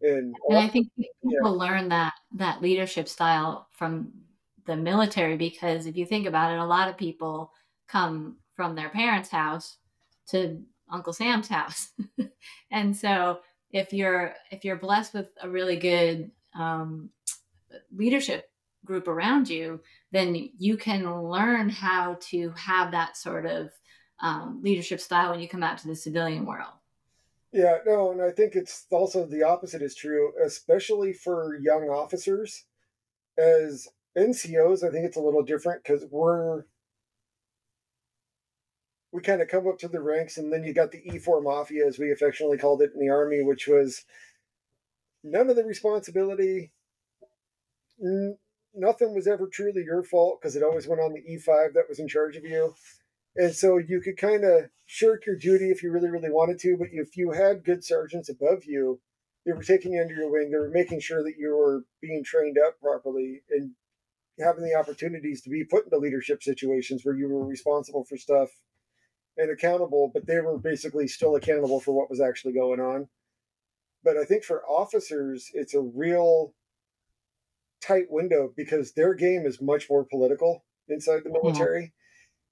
[0.00, 1.12] And, and I think people
[1.42, 1.50] yeah.
[1.50, 4.12] learn that that leadership style from
[4.64, 7.52] the military because if you think about it, a lot of people
[7.88, 9.76] come from their parents' house
[10.28, 11.92] to Uncle Sam's house,
[12.70, 17.10] and so if you're if you're blessed with a really good um,
[17.94, 18.50] leadership
[18.84, 19.80] group around you,
[20.12, 23.70] then you can learn how to have that sort of
[24.20, 26.72] um, leadership style when you come out to the civilian world.
[27.52, 32.64] Yeah, no, and I think it's also the opposite is true, especially for young officers.
[33.38, 36.64] As NCOs, I think it's a little different because we're
[39.12, 41.86] we kind of come up to the ranks, and then you got the E4 Mafia,
[41.86, 44.04] as we affectionately called it in the Army, which was
[45.24, 46.72] none of the responsibility.
[48.02, 48.36] N-
[48.74, 51.98] nothing was ever truly your fault because it always went on the E5 that was
[51.98, 52.74] in charge of you.
[53.36, 56.76] And so you could kind of shirk your duty if you really, really wanted to.
[56.76, 59.00] But if you had good sergeants above you,
[59.46, 60.50] they were taking you under your wing.
[60.50, 63.72] They were making sure that you were being trained up properly and
[64.38, 68.50] having the opportunities to be put into leadership situations where you were responsible for stuff
[69.38, 73.08] and accountable, but they were basically still accountable for what was actually going on.
[74.02, 76.54] But I think for officers, it's a real
[77.80, 81.46] tight window because their game is much more political inside the mm-hmm.
[81.46, 81.92] military.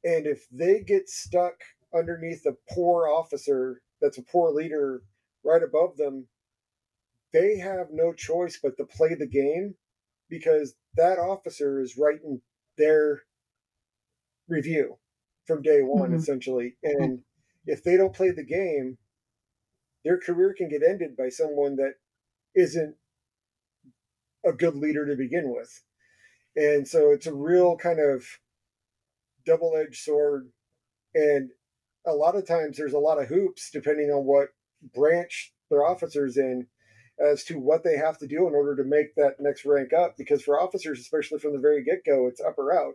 [0.05, 1.55] And if they get stuck
[1.95, 5.03] underneath a poor officer that's a poor leader
[5.45, 6.27] right above them,
[7.33, 9.75] they have no choice but to play the game
[10.29, 12.41] because that officer is writing
[12.79, 13.23] their
[14.49, 14.99] review
[15.47, 16.19] from day one, mm-hmm.
[16.19, 16.77] essentially.
[16.83, 17.21] And
[17.67, 18.99] if they don't play the game,
[20.05, 21.95] their career can get ended by someone that
[22.55, 22.95] isn't
[24.45, 25.83] a good leader to begin with.
[26.55, 28.25] And so it's a real kind of
[29.45, 30.49] double edged sword.
[31.15, 31.51] And
[32.07, 34.49] a lot of times there's a lot of hoops depending on what
[34.95, 36.67] branch their officers in
[37.19, 40.17] as to what they have to do in order to make that next rank up.
[40.17, 42.95] Because for officers, especially from the very get go, it's up or out.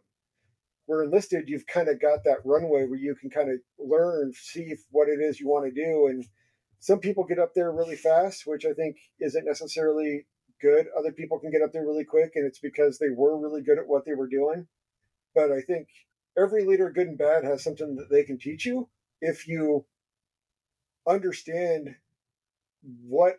[0.86, 4.76] Where enlisted, you've kind of got that runway where you can kind of learn, see
[4.90, 6.08] what it is you want to do.
[6.08, 6.26] And
[6.80, 10.26] some people get up there really fast, which I think isn't necessarily
[10.62, 10.88] good.
[10.98, 13.78] Other people can get up there really quick, and it's because they were really good
[13.78, 14.68] at what they were doing.
[15.34, 15.88] But I think
[16.38, 18.90] every leader, good and bad, has something that they can teach you
[19.22, 19.86] if you
[21.08, 21.96] understand
[22.82, 23.36] what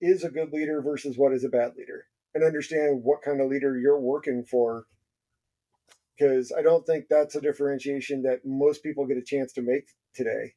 [0.00, 2.04] is a good leader versus what is a bad leader
[2.34, 4.86] and understand what kind of leader you're working for
[6.16, 9.88] because i don't think that's a differentiation that most people get a chance to make
[10.14, 10.54] today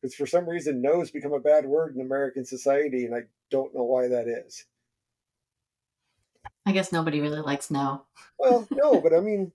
[0.00, 3.20] because for some reason no has become a bad word in american society and i
[3.50, 4.64] don't know why that is
[6.66, 8.04] i guess nobody really likes no
[8.38, 9.52] well no but i mean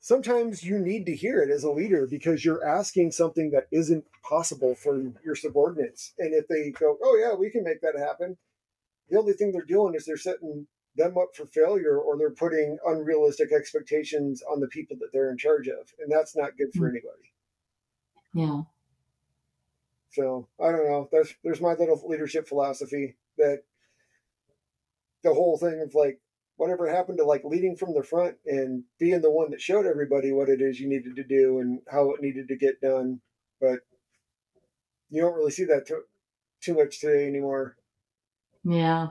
[0.00, 4.04] sometimes you need to hear it as a leader because you're asking something that isn't
[4.22, 6.12] possible for your subordinates.
[6.18, 8.36] And if they go, oh, yeah, we can make that happen,
[9.10, 10.66] the only thing they're doing is they're setting
[10.98, 15.38] them up for failure or they're putting unrealistic expectations on the people that they're in
[15.38, 15.92] charge of.
[15.98, 16.90] And that's not good for mm.
[16.90, 17.32] anybody.
[18.34, 18.62] Yeah.
[20.10, 21.08] So I don't know.
[21.10, 23.62] There's there's my little leadership philosophy that
[25.22, 26.20] the whole thing of like
[26.56, 30.32] whatever happened to like leading from the front and being the one that showed everybody
[30.32, 33.20] what it is you needed to do and how it needed to get done.
[33.60, 33.80] But
[35.08, 36.02] you don't really see that too,
[36.60, 37.76] too much today anymore.
[38.64, 39.08] Yeah.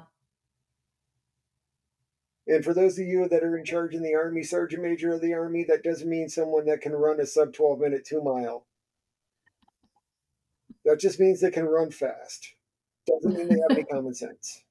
[2.47, 5.21] And for those of you that are in charge in the Army, Sergeant Major of
[5.21, 8.65] the Army, that doesn't mean someone that can run a sub 12 minute two mile.
[10.85, 12.53] That just means they can run fast.
[13.05, 14.63] Doesn't mean they have any common sense.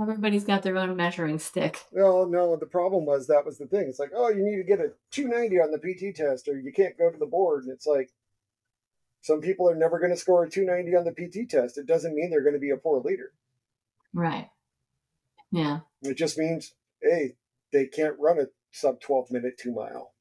[0.00, 1.84] Everybody's got their own measuring stick.
[1.90, 3.86] Well, no, the problem was that was the thing.
[3.88, 6.72] It's like, oh, you need to get a 290 on the PT test, or you
[6.72, 7.64] can't go to the board.
[7.64, 8.10] And it's like,
[9.20, 11.78] some people are never going to score a 290 on the PT test.
[11.78, 13.32] It doesn't mean they're going to be a poor leader.
[14.14, 14.48] Right.
[15.50, 15.80] Yeah.
[16.02, 17.34] It just means, hey,
[17.72, 20.14] they can't run a sub 12 minute two mile.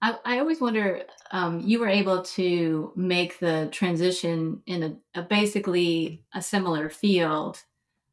[0.00, 4.82] I, I always wonder, um, you were able to make the transition in
[5.14, 7.62] a, a basically a similar field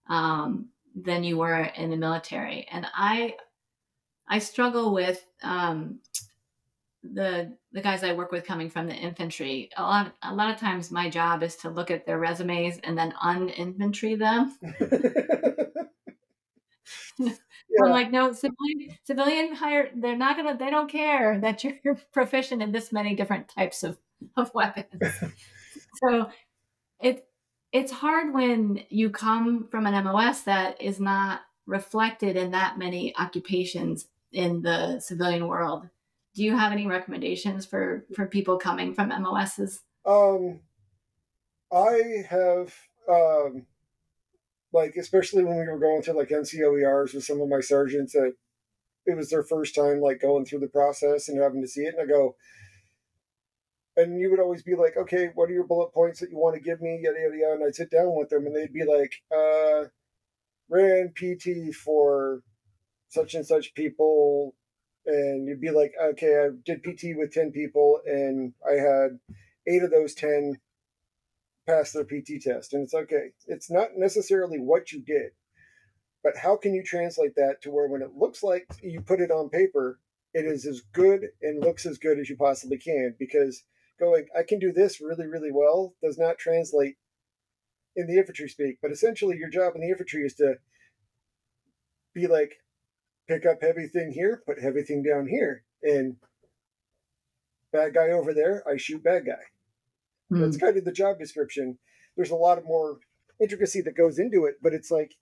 [0.07, 3.35] um, than you were in the military, and I
[4.27, 5.99] I struggle with um,
[7.01, 9.69] the the guys I work with coming from the infantry.
[9.77, 12.97] A lot a lot of times, my job is to look at their resumes and
[12.97, 14.57] then uninfantry them.
[17.69, 17.85] Yeah.
[17.85, 19.89] I'm like, no, civilian civilian hire.
[19.95, 20.57] They're not gonna.
[20.57, 23.97] They don't care that you're proficient in this many different types of
[24.35, 25.01] of weapons.
[26.03, 26.29] so
[26.99, 27.27] it
[27.71, 33.15] it's hard when you come from an MOS that is not reflected in that many
[33.17, 35.87] occupations in the civilian world.
[36.35, 39.81] Do you have any recommendations for for people coming from MOSs?
[40.05, 40.61] Um,
[41.71, 42.73] I have
[43.09, 43.65] um,
[44.71, 48.33] like especially when we were going through like NCOERs with some of my sergeants that
[49.05, 51.95] it was their first time like going through the process and having to see it,
[51.97, 52.35] and I go,
[53.97, 56.55] and you would always be like, okay, what are your bullet points that you want
[56.55, 56.99] to give me?
[57.01, 57.53] Yada yada yada.
[57.55, 59.89] And I'd sit down with them, and they'd be like, uh,
[60.69, 62.41] ran PT for
[63.09, 64.55] such and such people,
[65.09, 69.19] and you'd be like, okay, I did PT with ten people, and I had
[69.67, 70.59] eight of those ten
[71.67, 73.31] pass their PT test, and it's okay.
[73.47, 75.31] It's not necessarily what you did,
[76.23, 79.31] but how can you translate that to where when it looks like you put it
[79.31, 79.99] on paper,
[80.33, 83.63] it is as good and looks as good as you possibly can because
[83.99, 86.95] going, I can do this really, really well does not translate
[87.95, 88.77] in the infantry speak.
[88.81, 90.55] But essentially, your job in the infantry is to
[92.13, 92.53] be like,
[93.29, 96.15] pick up heavy thing here, put heavy thing down here, and
[97.71, 100.35] bad guy over there, I shoot bad guy.
[100.35, 100.41] Mm.
[100.41, 101.77] That's kind of the job description.
[102.17, 102.97] There's a lot of more
[103.39, 105.13] intricacy that goes into it, but it's like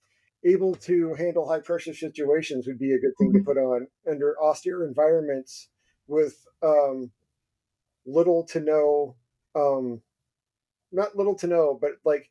[0.46, 3.40] able to handle high pressure situations would be a good thing mm-hmm.
[3.40, 5.70] to put on under austere environments
[6.08, 7.12] with um,
[8.06, 9.16] little to no,
[9.54, 10.02] um,
[10.92, 12.30] not little to no, but like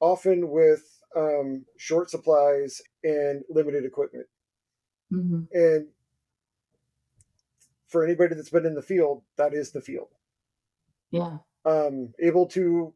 [0.00, 0.82] often with
[1.16, 4.26] um, short supplies and limited equipment.
[5.14, 5.42] Mm-hmm.
[5.52, 5.86] And
[7.88, 10.08] for anybody that's been in the field, that is the field.
[11.10, 11.38] Yeah.
[11.64, 12.92] Um, able to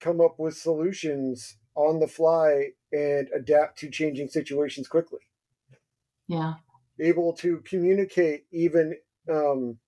[0.00, 5.20] come up with solutions on the fly and adapt to changing situations quickly.
[6.28, 6.54] Yeah.
[7.00, 8.96] Able to communicate even
[9.28, 9.78] um,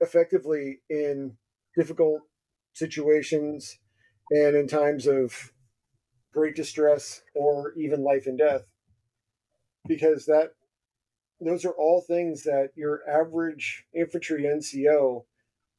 [0.00, 1.36] effectively in
[1.76, 2.22] difficult
[2.74, 3.78] situations
[4.30, 5.52] and in times of
[6.32, 8.62] great distress or even life and death
[9.86, 10.52] because that
[11.40, 15.24] those are all things that your average infantry NCO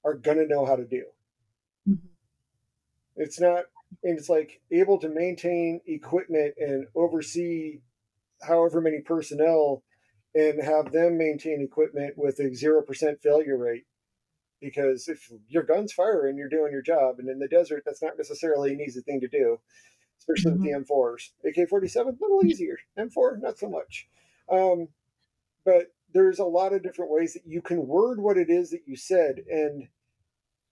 [0.06, 1.06] are going to know how to do.
[1.88, 2.08] Mm-hmm.
[3.16, 3.66] It's not
[4.04, 7.80] and it's like able to maintain equipment and oversee
[8.42, 9.84] however many personnel
[10.36, 13.86] and have them maintain equipment with a 0% failure rate
[14.62, 17.16] because if your gun's firing, you're doing your job.
[17.20, 19.60] And in the desert, that's not necessarily an easy thing to do,
[20.20, 20.76] especially mm-hmm.
[20.76, 21.62] with the M4s.
[21.64, 22.78] AK 47, a little easier.
[22.98, 24.08] M4, not so much.
[24.52, 24.90] Um,
[25.70, 28.88] but there's a lot of different ways that you can word what it is that
[28.88, 29.44] you said.
[29.50, 29.88] And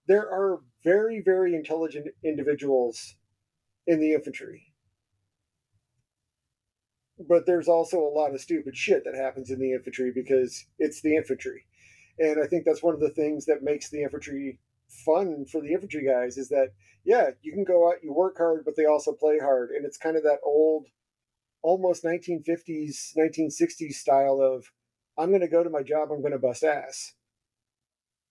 [0.06, 3.16] there are very, very intelligent individuals
[3.86, 4.72] in the infantry.
[7.28, 11.02] But there's also a lot of stupid shit that happens in the infantry because it's
[11.02, 11.64] the infantry
[12.18, 14.58] and I think that's one of the things that makes the infantry
[15.04, 16.72] fun for the infantry guys is that
[17.04, 19.96] yeah, you can go out, you work hard, but they also play hard, and it's
[19.96, 20.86] kind of that old,
[21.62, 24.66] almost 1950s, 1960s style of
[25.18, 27.14] I'm going to go to my job, I'm going to bust ass.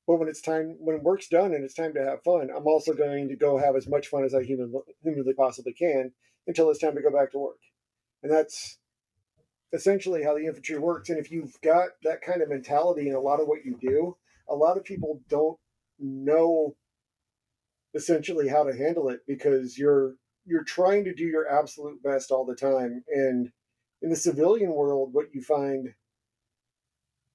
[0.07, 2.93] But when it's time, when work's done and it's time to have fun, I'm also
[2.93, 4.73] going to go have as much fun as I human,
[5.03, 6.13] humanly possibly can
[6.47, 7.59] until it's time to go back to work.
[8.23, 8.79] And that's
[9.73, 11.09] essentially how the infantry works.
[11.09, 14.15] And if you've got that kind of mentality in a lot of what you do,
[14.49, 15.59] a lot of people don't
[15.99, 16.77] know
[17.93, 20.15] essentially how to handle it because you're
[20.45, 23.03] you're trying to do your absolute best all the time.
[23.09, 23.51] And
[24.01, 25.89] in the civilian world, what you find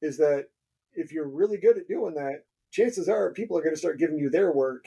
[0.02, 0.46] is that
[0.94, 4.18] if you're really good at doing that, chances are people are going to start giving
[4.18, 4.86] you their work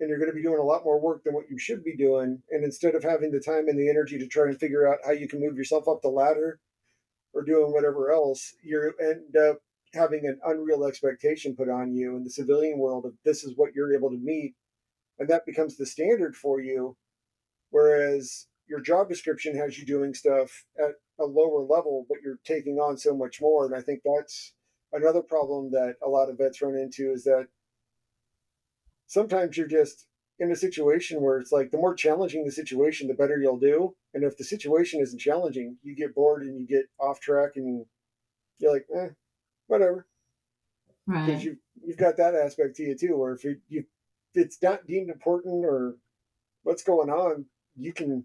[0.00, 1.96] and you're going to be doing a lot more work than what you should be
[1.96, 2.42] doing.
[2.50, 5.12] And instead of having the time and the energy to try and figure out how
[5.12, 6.60] you can move yourself up the ladder
[7.32, 9.58] or doing whatever else, you end up
[9.94, 13.74] having an unreal expectation put on you in the civilian world of this is what
[13.74, 14.54] you're able to meet.
[15.18, 16.96] And that becomes the standard for you.
[17.70, 22.78] Whereas your job description has you doing stuff at a lower level, but you're taking
[22.78, 23.66] on so much more.
[23.66, 24.52] And I think that's
[24.92, 27.48] another problem that a lot of vets run into is that
[29.06, 30.06] sometimes you're just
[30.38, 33.94] in a situation where it's like the more challenging the situation, the better you'll do.
[34.14, 37.84] And if the situation isn't challenging, you get bored and you get off track and
[38.58, 39.08] you're like, eh,
[39.66, 40.06] whatever.
[41.06, 41.26] Right.
[41.26, 43.84] Because you you've got that aspect to you too, where if you, you
[44.34, 45.96] if it's not deemed important or
[46.62, 47.46] what's going on,
[47.76, 48.24] you can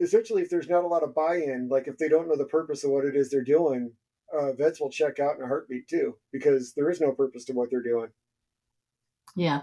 [0.00, 2.84] essentially if there's not a lot of buy-in, like if they don't know the purpose
[2.84, 3.92] of what it is they're doing,
[4.32, 7.52] uh, vets will check out in a heartbeat too, because there is no purpose to
[7.52, 8.08] what they're doing.
[9.36, 9.62] Yeah.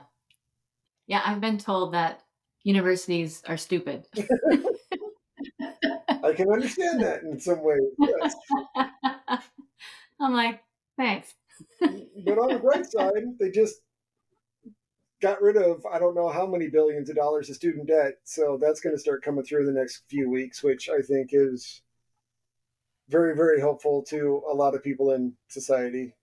[1.08, 2.22] Yeah, I've been told that
[2.64, 4.06] universities are stupid.
[6.24, 7.82] I can understand that in some ways.
[8.00, 8.36] Yes.
[10.20, 10.62] I'm like,
[10.98, 11.34] thanks.
[11.80, 13.76] but on the bright side, they just
[15.22, 18.16] got rid of I don't know how many billions of dollars of student debt.
[18.24, 21.82] So that's going to start coming through the next few weeks, which I think is
[23.10, 26.14] very, very helpful to a lot of people in society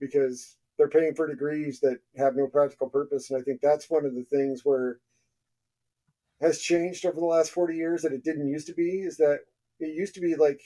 [0.00, 3.30] because they're paying for degrees that have no practical purpose.
[3.30, 4.98] And I think that's one of the things where
[6.40, 9.40] has changed over the last 40 years that it didn't used to be is that
[9.78, 10.60] it used to be like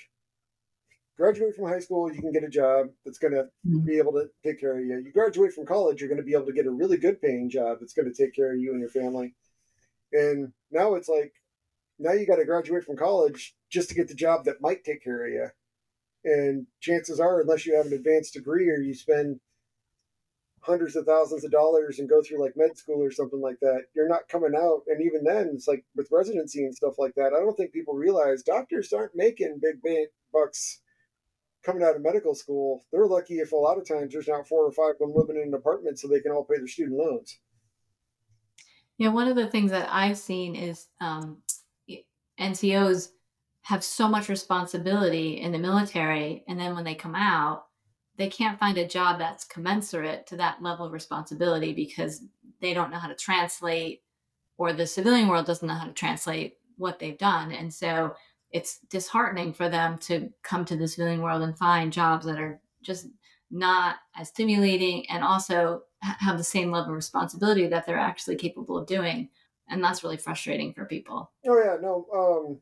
[1.17, 3.85] graduate from high school, you can get a job that's going to mm-hmm.
[3.85, 5.03] be able to take care of you.
[5.05, 7.51] You graduate from college, you're going to be able to get a really good paying
[7.51, 9.35] job that's going to take care of you and your family.
[10.13, 11.33] And now it's like,
[11.99, 15.03] now you got to graduate from college just to get the job that might take
[15.03, 15.49] care of you.
[16.25, 19.41] And chances are, unless you have an advanced degree or you spend
[20.61, 23.83] hundreds of thousands of dollars and go through like med school or something like that,
[23.95, 24.83] you're not coming out.
[24.89, 27.95] And even then, it's like with residency and stuff like that, I don't think people
[27.95, 29.77] realize doctors aren't making big
[30.33, 30.81] bucks
[31.67, 34.65] coming out of medical school, they're lucky if a lot of times there's not four
[34.65, 36.97] or five of them living in an apartment so they can all pay their student
[36.97, 37.41] loans.
[38.99, 41.39] Yeah, one of the things that I've seen is um,
[42.41, 43.09] NCOs
[43.63, 47.67] have so much responsibility in the military, and then when they come out,
[48.17, 52.23] they can't find a job that's commensurate to that level of responsibility because
[52.61, 54.03] they don't know how to translate,
[54.57, 58.15] or the civilian world doesn't know how to translate what they've done, and so
[58.51, 62.61] it's disheartening for them to come to the civilian world and find jobs that are
[62.83, 63.09] just
[63.51, 68.79] not as stimulating and also have the same level of responsibility that they're actually capable
[68.79, 69.29] of doing.
[69.69, 71.31] And that's really frustrating for people.
[71.47, 72.61] Oh yeah no um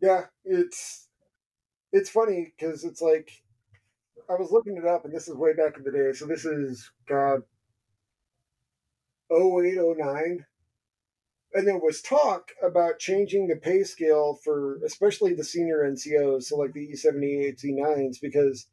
[0.00, 1.08] yeah it's
[1.92, 3.30] it's funny because it's like
[4.30, 6.12] i was looking it up and this is way back in the day.
[6.12, 7.42] So this is god
[9.30, 10.44] 0809
[11.52, 16.56] and there was talk about changing the pay scale for especially the senior NCOs, so
[16.56, 18.66] like the E78, E9s, because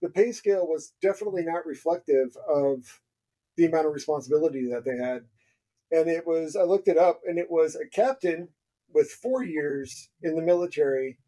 [0.00, 3.00] the pay scale was definitely not reflective of
[3.56, 5.24] the amount of responsibility that they had.
[5.90, 8.48] And it was, I looked it up, and it was a captain
[8.92, 11.18] with four years in the military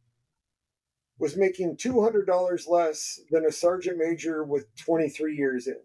[1.18, 5.78] was making $200 less than a sergeant major with 23 years in.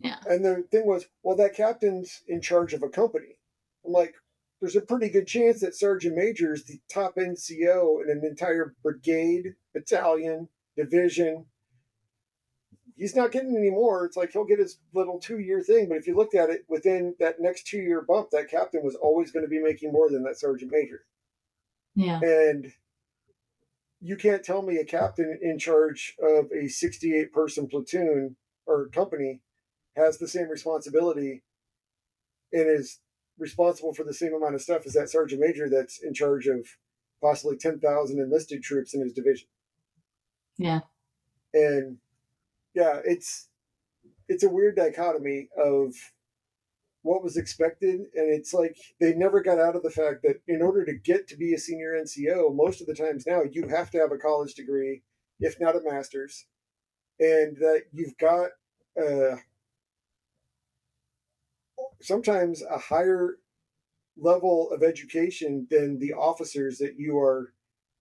[0.00, 0.18] Yeah.
[0.26, 3.38] And the thing was, well, that captain's in charge of a company.
[3.84, 4.14] I'm like,
[4.60, 8.74] there's a pretty good chance that Sergeant Major is the top NCO in an entire
[8.82, 11.46] brigade, battalion, division.
[12.96, 14.04] He's not getting any more.
[14.04, 15.88] It's like he'll get his little two year thing.
[15.88, 18.96] But if you looked at it within that next two year bump, that captain was
[18.96, 21.04] always going to be making more than that Sergeant Major.
[21.94, 22.18] Yeah.
[22.20, 22.72] And
[24.00, 29.40] you can't tell me a captain in charge of a 68 person platoon or company
[29.98, 31.42] has the same responsibility
[32.52, 33.00] and is
[33.38, 36.66] responsible for the same amount of stuff as that sergeant major that's in charge of
[37.22, 39.48] possibly 10,000 enlisted troops in his division.
[40.56, 40.80] Yeah.
[41.54, 41.98] And
[42.74, 43.48] yeah, it's
[44.28, 45.94] it's a weird dichotomy of
[47.02, 50.60] what was expected and it's like they never got out of the fact that in
[50.60, 53.90] order to get to be a senior NCO most of the times now you have
[53.92, 55.02] to have a college degree
[55.40, 56.46] if not a master's
[57.18, 58.50] and that you've got
[59.00, 59.36] uh,
[62.00, 63.38] sometimes a higher
[64.16, 67.52] level of education than the officers that you are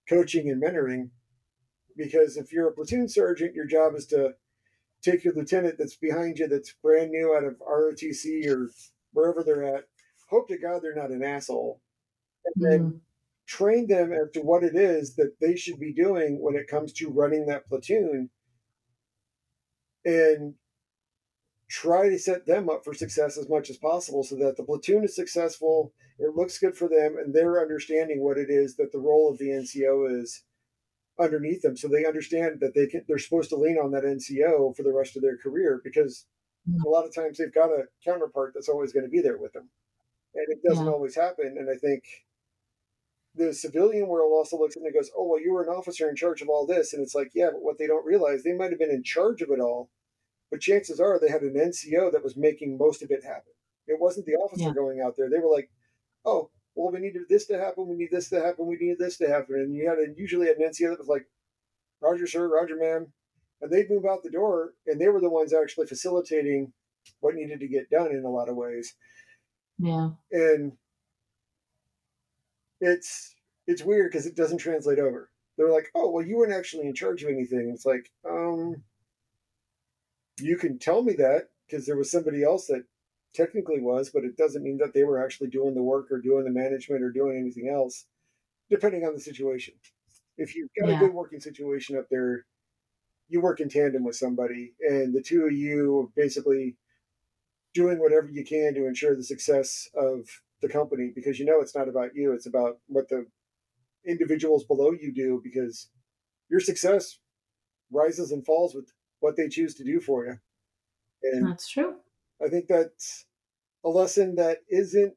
[0.10, 1.10] coaching and mentoring.
[1.95, 4.34] Because if you're a platoon sergeant, your job is to
[5.02, 8.69] take your lieutenant that's behind you, that's brand new out of ROTC or
[9.14, 9.86] wherever they're at.
[10.30, 11.82] Hope to God they're not an asshole.
[12.45, 12.99] And then mm.
[13.48, 16.94] train them as to what it is that they should be doing when it comes
[16.94, 18.30] to running that platoon.
[20.06, 20.56] And
[21.69, 25.03] try to set them up for success as much as possible so that the platoon
[25.03, 28.99] is successful, it looks good for them, and they're understanding what it is that the
[28.99, 30.44] role of the NCO is
[31.19, 31.76] underneath them.
[31.76, 34.94] So they understand that they can they're supposed to lean on that NCO for the
[34.94, 36.26] rest of their career because
[36.69, 36.84] mm.
[36.85, 39.53] a lot of times they've got a counterpart that's always going to be there with
[39.53, 39.69] them.
[40.35, 40.91] And it doesn't yeah.
[40.91, 41.56] always happen.
[41.57, 42.03] And I think
[43.35, 46.10] the civilian world also looks at it and goes, Oh, well, you were an officer
[46.10, 46.94] in charge of all this.
[46.94, 49.41] And it's like, yeah, but what they don't realize, they might have been in charge
[49.41, 49.89] of it all
[50.52, 53.53] but chances are they had an NCO that was making most of it happen.
[53.88, 54.74] It wasn't the officer yeah.
[54.74, 55.30] going out there.
[55.30, 55.69] They were like,
[56.26, 57.88] oh, well, we needed this to happen.
[57.88, 58.68] We need this to happen.
[58.68, 59.56] We need this to happen.
[59.56, 61.26] And you had a, usually an NCO that was like,
[62.02, 63.07] Roger, sir, Roger, ma'am.
[63.61, 66.74] And they'd move out the door, and they were the ones actually facilitating
[67.22, 68.94] what needed to get done in a lot of ways.
[69.80, 70.10] Yeah.
[70.32, 70.74] And
[72.80, 73.34] it's
[73.65, 75.32] it's weird because it doesn't translate over.
[75.57, 77.72] They're like, oh, well, you weren't actually in charge of anything.
[77.74, 78.84] It's like, um,
[80.39, 82.84] you can tell me that because there was somebody else that
[83.34, 86.45] technically was, but it doesn't mean that they were actually doing the work or doing
[86.45, 88.05] the management or doing anything else,
[88.69, 89.73] depending on the situation.
[90.38, 90.97] If you've got yeah.
[90.97, 92.45] a good working situation up there,
[93.27, 96.77] you work in tandem with somebody, and the two of you are basically
[97.73, 100.22] doing whatever you can to ensure the success of
[100.61, 103.26] the company because you know it's not about you; it's about what the
[104.05, 105.89] individuals below you do because
[106.49, 107.19] your success
[107.91, 108.89] rises and falls with
[109.19, 110.38] what they choose to do for you.
[111.23, 111.95] And that's true.
[112.44, 113.26] I think that's
[113.84, 115.14] a lesson that isn't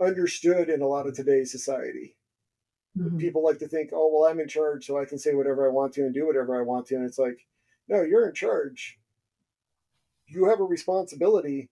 [0.00, 2.16] understood in a lot of today's society.
[2.96, 3.18] Mm-hmm.
[3.18, 5.72] People like to think, oh, well, I'm in charge, so I can say whatever I
[5.72, 6.96] want to and do whatever I want to.
[6.96, 7.46] And it's like,
[7.88, 8.98] no, you're in charge.
[10.26, 11.70] You have a responsibility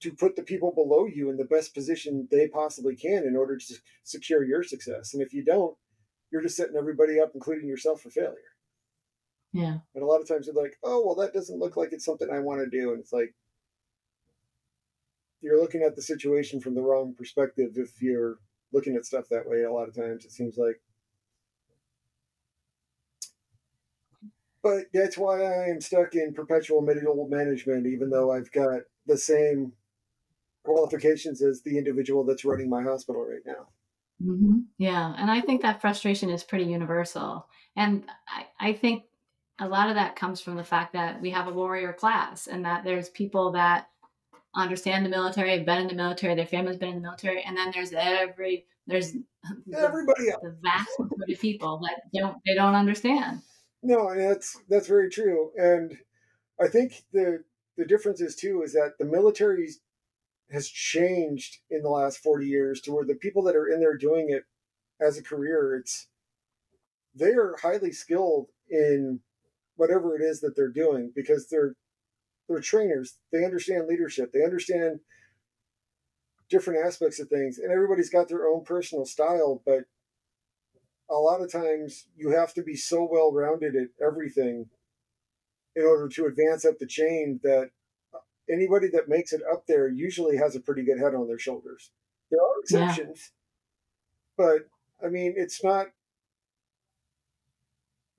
[0.00, 3.56] to put the people below you in the best position they possibly can in order
[3.56, 3.74] to
[4.04, 5.12] secure your success.
[5.12, 5.76] And if you don't,
[6.30, 8.36] you're just setting everybody up, including yourself, for failure.
[9.52, 9.78] Yeah.
[9.94, 12.28] And a lot of times they're like, oh, well, that doesn't look like it's something
[12.30, 12.92] I want to do.
[12.92, 13.34] And it's like,
[15.40, 18.38] you're looking at the situation from the wrong perspective if you're
[18.72, 19.62] looking at stuff that way.
[19.62, 20.80] A lot of times it seems like.
[24.62, 29.16] But that's why I am stuck in perpetual middle management, even though I've got the
[29.16, 29.72] same
[30.62, 33.68] qualifications as the individual that's running my hospital right now.
[34.22, 34.58] Mm-hmm.
[34.76, 35.14] Yeah.
[35.16, 37.46] And I think that frustration is pretty universal.
[37.74, 39.04] And I, I think
[39.60, 42.64] a lot of that comes from the fact that we have a warrior class and
[42.64, 43.88] that there's people that
[44.54, 47.56] understand the military, have been in the military, their family's been in the military, and
[47.56, 49.14] then there's every there's
[49.76, 50.42] everybody the, else.
[50.42, 53.42] the vast majority of people that don't they don't understand.
[53.82, 55.96] No, that's that's very true, and
[56.60, 57.44] I think the
[57.76, 59.68] the difference is too is that the military
[60.50, 63.96] has changed in the last forty years to where the people that are in there
[63.96, 64.44] doing it
[65.00, 66.08] as a career, it's
[67.14, 69.20] they are highly skilled in
[69.80, 71.74] whatever it is that they're doing because they're
[72.48, 73.16] they're trainers.
[73.32, 74.30] They understand leadership.
[74.32, 75.00] They understand
[76.50, 79.62] different aspects of things, and everybody's got their own personal style.
[79.64, 79.84] But
[81.08, 84.66] a lot of times, you have to be so well rounded at everything
[85.74, 87.70] in order to advance up the chain that
[88.52, 91.90] anybody that makes it up there usually has a pretty good head on their shoulders.
[92.30, 93.32] There are exceptions,
[94.38, 94.44] yeah.
[94.44, 95.86] but I mean, it's not.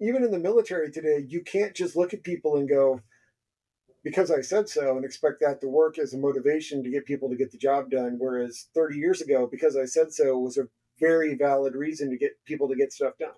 [0.02, 3.00] Even in the military today, you can't just look at people and go,
[4.04, 7.30] because I said so and expect that to work as a motivation to get people
[7.30, 8.16] to get the job done.
[8.18, 10.68] Whereas 30 years ago, because I said so was a
[11.00, 13.30] very valid reason to get people to get stuff done.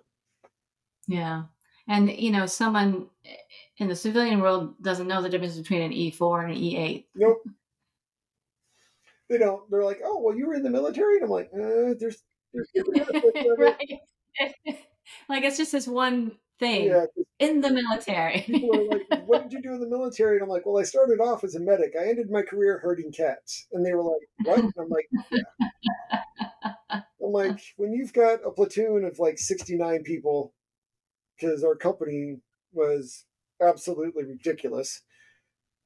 [1.06, 1.42] Yeah.
[1.86, 3.08] And, you know, someone
[3.76, 7.04] in the civilian world doesn't know the difference between an E4 and an E8.
[7.14, 7.42] Nope.
[9.28, 9.70] They don't.
[9.70, 11.16] They're like, oh, well, you were in the military?
[11.16, 12.22] And I'm like, uh, there's,
[12.52, 12.70] there's
[13.58, 14.00] right.
[15.28, 17.06] like, it's just this one thing yeah,
[17.38, 18.42] in the military.
[18.46, 20.84] people are like, "What did you do in the military?" And I'm like, "Well, I
[20.84, 21.94] started off as a medic.
[21.98, 27.00] I ended my career herding cats." And they were like, "What?" And I'm like, yeah.
[27.22, 30.54] "I'm like, when you've got a platoon of like 69 people,
[31.36, 32.38] because our company
[32.72, 33.24] was
[33.60, 35.02] absolutely ridiculous.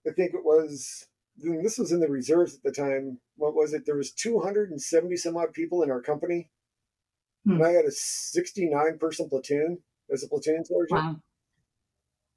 [0.07, 1.07] I think it was.
[1.41, 3.21] This was in the reserves at the time.
[3.37, 3.87] What was it?
[3.87, 6.51] There was 270 some odd people in our company,
[7.45, 7.53] hmm.
[7.53, 9.79] and I had a 69 person platoon
[10.13, 11.01] as a platoon sergeant.
[11.01, 11.17] Wow.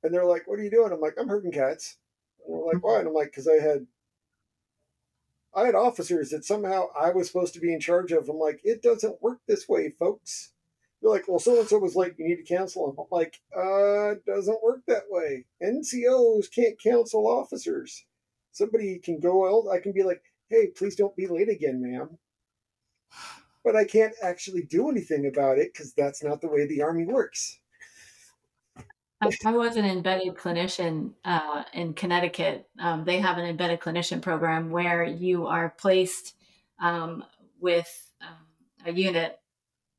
[0.03, 1.97] And they're like, "What are you doing?" I'm like, "I'm herding cats."
[2.45, 3.87] And they're like, "Why?" And I'm like, "Because I had,
[5.53, 8.61] I had officers that somehow I was supposed to be in charge of." I'm like,
[8.63, 10.53] "It doesn't work this way, folks."
[11.01, 12.15] They're like, "Well, so and so was late.
[12.17, 15.45] You need to cancel them." I'm like, "Uh, it doesn't work that way.
[15.61, 18.05] NCOs can't cancel officers.
[18.51, 19.69] Somebody can go out.
[19.71, 22.17] I can be like, "Hey, please don't be late again, ma'am."
[23.63, 27.05] But I can't actually do anything about it because that's not the way the army
[27.05, 27.60] works.
[29.21, 32.67] I, was an embedded clinician uh, in Connecticut.
[32.79, 36.35] Um, they have an embedded clinician program where you are placed
[36.81, 37.23] um,
[37.59, 38.37] with um,
[38.85, 39.39] a unit.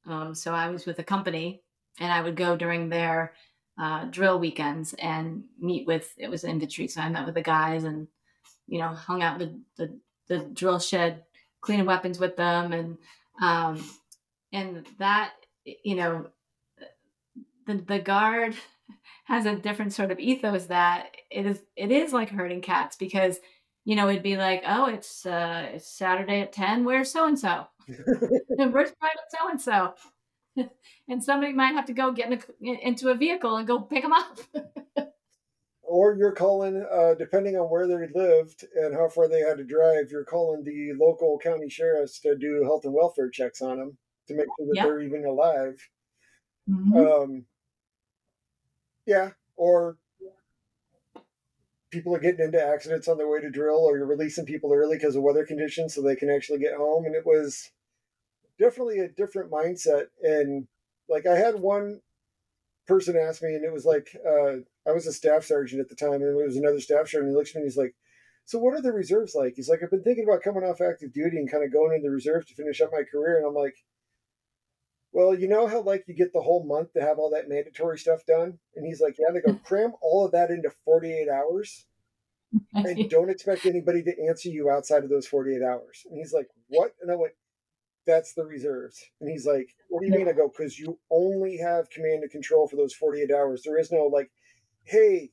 [0.06, 1.62] Um, so I was with a company,
[2.00, 3.34] and I would go during their
[3.78, 6.12] uh, drill weekends and meet with.
[6.18, 8.08] It was infantry, so I met with the guys and
[8.66, 11.22] you know hung out the the, the drill shed,
[11.60, 12.98] cleaning weapons with them, and
[13.40, 13.84] um,
[14.52, 15.32] and that
[15.64, 16.26] you know
[17.66, 18.56] the the guard
[19.24, 23.38] has a different sort of ethos that it is it is like herding cats because
[23.84, 27.38] you know it'd be like oh it's uh it's saturday at 10 where's so and
[27.38, 27.66] so
[28.58, 29.94] and where's private so and so
[31.08, 34.02] and somebody might have to go get in a, into a vehicle and go pick
[34.02, 34.38] them up
[35.82, 39.64] or you're calling uh, depending on where they lived and how far they had to
[39.64, 43.96] drive you're calling the local county sheriffs to do health and welfare checks on them
[44.28, 44.86] to make sure that yep.
[44.86, 45.76] they're even alive
[46.68, 46.96] mm-hmm.
[46.96, 47.44] um,
[49.06, 49.96] yeah, or
[51.90, 54.96] people are getting into accidents on their way to drill, or you're releasing people early
[54.96, 57.04] because of weather conditions so they can actually get home.
[57.04, 57.70] And it was
[58.58, 60.06] definitely a different mindset.
[60.22, 60.66] And
[61.08, 62.00] like I had one
[62.86, 64.56] person ask me, and it was like uh,
[64.88, 67.30] I was a staff sergeant at the time, and it was another staff sergeant.
[67.30, 67.94] He looks at me, and he's like,
[68.44, 71.12] "So what are the reserves like?" He's like, "I've been thinking about coming off active
[71.12, 73.54] duty and kind of going into the reserves to finish up my career." And I'm
[73.54, 73.76] like,
[75.12, 77.98] "Well, you know how like you get the whole month to have all that mandatory
[77.98, 81.86] stuff done?" And he's like, "Yeah." They go cram all of that into 48 hours.
[82.74, 86.04] and don't expect anybody to answer you outside of those 48 hours.
[86.08, 86.94] And he's like, What?
[87.00, 87.32] And I went,
[88.06, 89.02] That's the reserves.
[89.20, 90.28] And he's like, What do you mean?
[90.28, 93.62] I go, Because you only have command and control for those 48 hours.
[93.62, 94.30] There is no like,
[94.84, 95.30] Hey,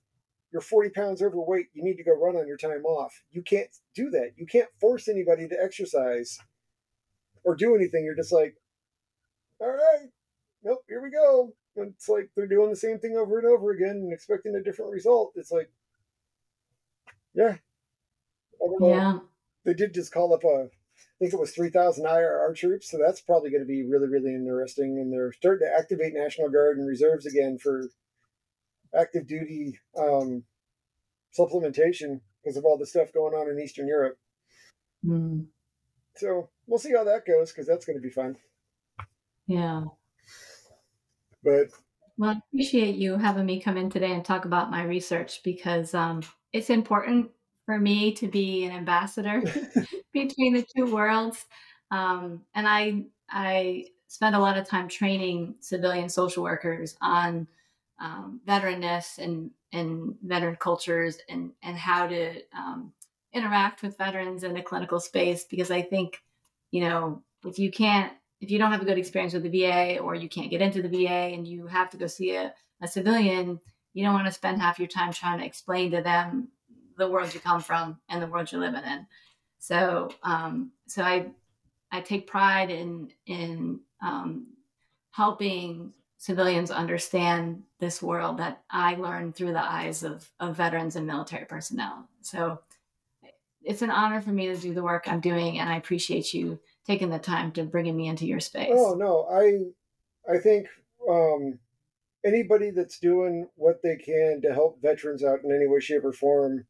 [0.51, 1.67] you're 40 pounds overweight.
[1.73, 3.13] You need to go run on your time off.
[3.31, 4.31] You can't do that.
[4.37, 6.39] You can't force anybody to exercise
[7.43, 8.03] or do anything.
[8.03, 8.55] You're just like,
[9.59, 10.09] All right,
[10.63, 11.53] nope, here we go.
[11.75, 14.63] And it's like they're doing the same thing over and over again and expecting a
[14.63, 15.33] different result.
[15.35, 15.69] It's like,
[17.33, 17.55] yeah.
[18.81, 19.19] Yeah.
[19.65, 22.89] They did just call up a, I think it was 3,000 IRR troops.
[22.89, 24.97] So that's probably going to be really, really interesting.
[24.99, 27.89] And they're starting to activate National Guard and reserves again for
[28.97, 30.43] active duty um,
[31.37, 34.17] supplementation because of all the stuff going on in Eastern Europe.
[35.05, 35.45] Mm.
[36.15, 38.35] So we'll see how that goes because that's going to be fun.
[39.49, 39.85] Yeah.
[41.43, 41.69] But
[42.17, 45.93] well, I appreciate you having me come in today and talk about my research because
[45.95, 46.21] um,
[46.53, 47.31] it's important
[47.65, 49.41] for me to be an ambassador
[50.13, 51.45] between the two worlds.
[51.89, 57.47] Um, and I I spend a lot of time training civilian social workers on
[57.99, 62.93] um, veteranness and and veteran cultures and and how to um,
[63.33, 66.21] interact with veterans in the clinical space because I think
[66.69, 69.99] you know if you can't if you don't have a good experience with the VA
[69.99, 72.87] or you can't get into the VA and you have to go see a, a
[72.87, 73.59] civilian,
[73.93, 76.49] you don't want to spend half your time trying to explain to them
[76.97, 79.05] the world you come from and the world you're living in.
[79.59, 81.27] So, um, so I,
[81.91, 84.47] I take pride in in um,
[85.11, 91.07] helping civilians understand this world that I learned through the eyes of, of veterans and
[91.07, 92.07] military personnel.
[92.21, 92.59] So,
[93.61, 96.59] it's an honor for me to do the work I'm doing, and I appreciate you
[96.85, 98.71] taking the time to bringing me into your space.
[98.73, 100.67] Oh no, I I think
[101.09, 101.59] um,
[102.25, 106.13] anybody that's doing what they can to help veterans out in any way, shape, or
[106.13, 106.65] form,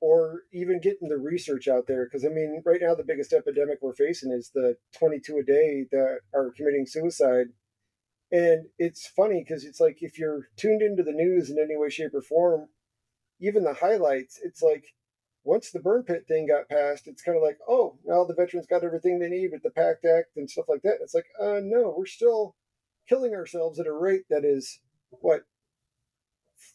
[0.00, 2.04] or even getting the research out there.
[2.04, 5.86] Because I mean, right now the biggest epidemic we're facing is the 22 a day
[5.92, 7.46] that are committing suicide.
[8.30, 11.90] And it's funny because it's like if you're tuned into the news in any way,
[11.90, 12.68] shape, or form,
[13.40, 14.94] even the highlights, it's like
[15.44, 18.66] once the burn pit thing got passed, it's kind of like, oh, now the veterans
[18.66, 20.98] got everything they need with the PACT Act and stuff like that.
[21.00, 22.54] It's like, uh, no, we're still
[23.08, 25.42] killing ourselves at a rate that is what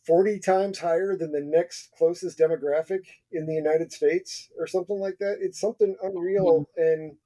[0.06, 5.18] 40 times higher than the next closest demographic in the United States or something like
[5.20, 5.38] that.
[5.40, 6.84] It's something unreal yeah.
[6.84, 7.18] and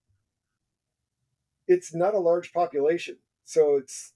[1.67, 3.17] it's not a large population.
[3.45, 4.13] So it's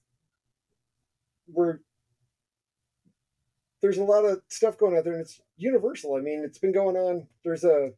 [1.48, 1.80] we're
[3.82, 6.14] there's a lot of stuff going on there and it's universal.
[6.14, 7.26] I mean, it's been going on.
[7.44, 7.90] There's a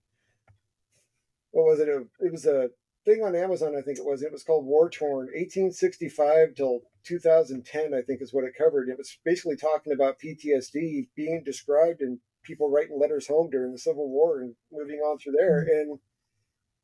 [1.50, 1.88] what was it?
[1.88, 2.68] A, It was a
[3.04, 4.22] thing on Amazon, I think it was.
[4.22, 8.88] It was called War Torn, 1865 till 2010, I think is what it covered.
[8.88, 13.78] It was basically talking about PTSD being described and people writing letters home during the
[13.78, 15.62] Civil War and moving on through there.
[15.62, 15.90] Mm-hmm.
[15.90, 15.98] And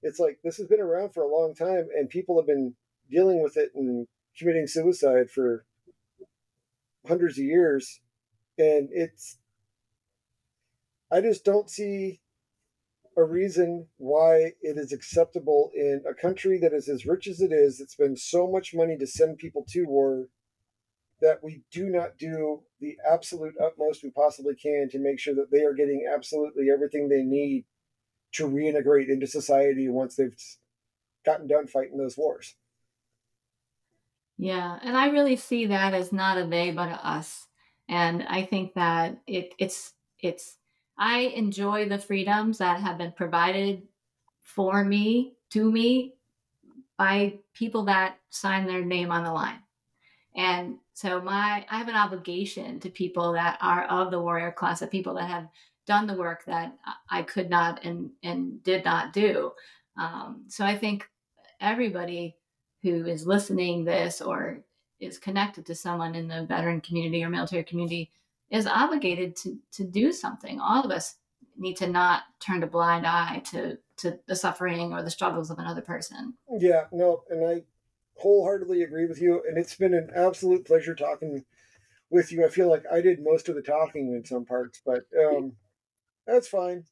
[0.02, 2.74] it's like this has been around for a long time, and people have been
[3.10, 4.06] dealing with it and
[4.38, 5.64] committing suicide for
[7.06, 8.00] hundreds of years.
[8.58, 9.38] And it's,
[11.14, 12.20] I just don't see
[13.16, 17.52] a reason why it is acceptable in a country that is as rich as it
[17.52, 20.26] is, that spends so much money to send people to war,
[21.20, 25.52] that we do not do the absolute utmost we possibly can to make sure that
[25.52, 27.64] they are getting absolutely everything they need
[28.32, 30.36] to reintegrate into society once they've
[31.24, 32.56] gotten done fighting those wars.
[34.36, 37.46] Yeah, and I really see that as not a they but a us.
[37.88, 40.56] And I think that it, it's it's
[40.96, 43.82] I enjoy the freedoms that have been provided
[44.42, 46.14] for me, to me,
[46.96, 49.60] by people that sign their name on the line.
[50.36, 54.82] And so my I have an obligation to people that are of the warrior class,
[54.82, 55.48] of people that have
[55.86, 56.76] done the work that
[57.10, 59.52] I could not and and did not do.
[59.96, 61.08] Um, so I think
[61.60, 62.36] everybody
[62.82, 64.60] who is listening this or
[65.00, 68.10] is connected to someone in the veteran community or military community
[68.50, 70.60] is obligated to to do something.
[70.60, 71.16] All of us
[71.56, 75.58] need to not turn a blind eye to to the suffering or the struggles of
[75.58, 76.34] another person.
[76.58, 77.62] Yeah, no, and I
[78.16, 79.42] wholeheartedly agree with you.
[79.48, 81.44] And it's been an absolute pleasure talking
[82.10, 82.44] with you.
[82.44, 85.52] I feel like I did most of the talking in some parts, but um,
[86.26, 86.84] that's fine.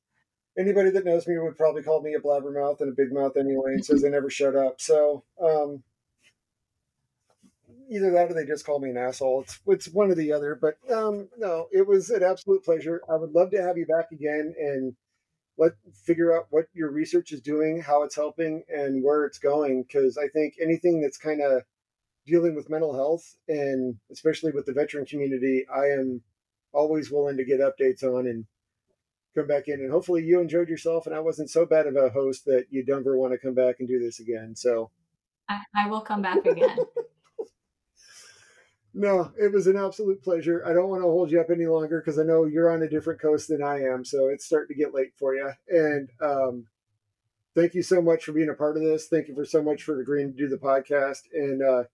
[0.59, 3.73] Anybody that knows me would probably call me a blabbermouth and a big mouth anyway,
[3.73, 4.81] and says I never shut up.
[4.81, 5.83] So, um,
[7.93, 9.43] either that or they just call me an asshole.
[9.43, 10.59] It's it's one or the other.
[10.61, 13.03] But um, no, it was an absolute pleasure.
[13.11, 14.95] I would love to have you back again and
[15.59, 15.73] let
[16.07, 19.83] figure out what your research is doing, how it's helping, and where it's going.
[19.83, 21.63] Because I think anything that's kind of
[22.27, 26.23] dealing with mental health and especially with the veteran community, I am
[26.73, 28.47] always willing to get updates on and
[29.35, 29.81] come back in.
[29.81, 32.85] And hopefully you enjoyed yourself and I wasn't so bad of a host that you
[32.85, 34.55] don't ever want to come back and do this again.
[34.57, 34.91] So
[35.49, 36.79] I, I will come back again.
[38.95, 40.63] no, it was an absolute pleasure.
[40.67, 42.89] I don't want to hold you up any longer because I know you're on a
[42.89, 44.05] different coast than I am.
[44.05, 45.51] So it's starting to get late for you.
[45.69, 46.67] And um,
[47.55, 49.09] thank you so much for being a part of this.
[49.09, 51.21] Thank you for so much for agreeing to do the podcast.
[51.33, 51.85] And uh,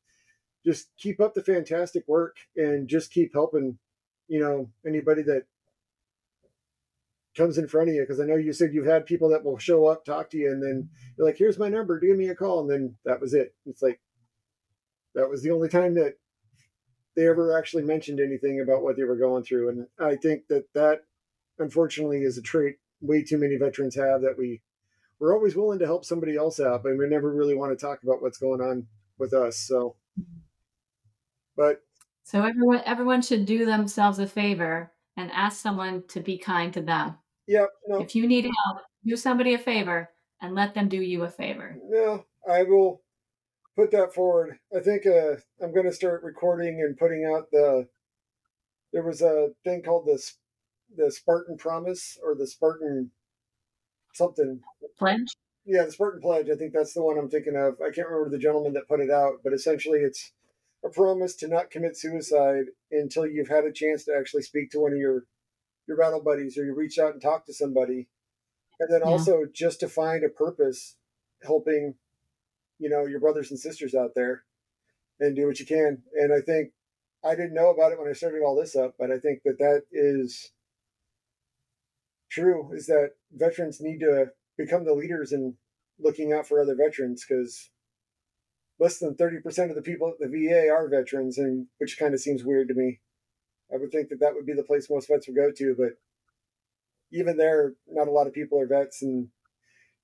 [0.65, 3.79] just keep up the fantastic work and just keep helping,
[4.27, 5.45] you know, anybody that
[7.37, 8.03] comes in front of you.
[8.03, 10.51] Because I know you said you've had people that will show up, talk to you,
[10.51, 12.61] and then you're like, here's my number, give me a call.
[12.63, 13.55] And then that was it.
[13.67, 14.01] It's like,
[15.15, 16.15] that was the only time that
[17.19, 19.71] they ever actually mentioned anything about what they were going through.
[19.71, 21.01] And I think that that,
[21.59, 24.63] unfortunately, is a trait way too many veterans have that we
[25.19, 28.05] we're always willing to help somebody else out, but we never really want to talk
[28.05, 28.87] about what's going on
[29.19, 29.57] with us.
[29.57, 29.97] So
[31.57, 31.83] but
[32.23, 36.83] so everyone everyone should do themselves a favor and ask someone to be kind to
[36.83, 37.17] them.
[37.49, 37.67] Yeah.
[37.89, 37.99] No.
[37.99, 40.09] If you need help, do somebody a favor
[40.41, 41.77] and let them do you a favor.
[41.83, 43.03] No, I will
[43.79, 44.59] put that forward.
[44.77, 47.87] I think uh, I'm going to start recording and putting out the.
[48.93, 50.21] There was a thing called the
[50.97, 53.13] the Spartan Promise or the Spartan
[54.15, 54.61] something
[54.99, 55.37] pledge.
[55.65, 56.49] Yeah, the Spartan Pledge.
[56.51, 57.75] I think that's the one I'm thinking of.
[57.81, 60.33] I can't remember the gentleman that put it out, but essentially it's
[60.85, 64.81] a promise to not commit suicide until you've had a chance to actually speak to
[64.81, 65.25] one of your
[65.87, 68.09] your battle buddies or you reach out and talk to somebody
[68.79, 69.11] and then yeah.
[69.11, 70.97] also just to find a purpose
[71.43, 71.95] helping
[72.79, 74.45] you know your brothers and sisters out there
[75.21, 76.71] and do what you can and i think
[77.25, 79.59] i didn't know about it when i started all this up but i think that
[79.59, 80.53] that is
[82.31, 84.27] true is that veterans need to
[84.57, 85.55] become the leaders in
[85.99, 87.71] looking out for other veterans because
[88.79, 92.21] less than 30% of the people at the VA are veterans, and which kind of
[92.21, 93.01] seems weird to me.
[93.73, 95.99] I would think that that would be the place most vets would go to, but
[97.13, 99.29] even there, not a lot of people are vets, and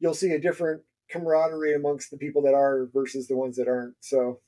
[0.01, 0.83] you'll see a different
[1.15, 3.95] camaraderie amongst the people that are versus the ones that aren't.
[4.01, 4.41] So,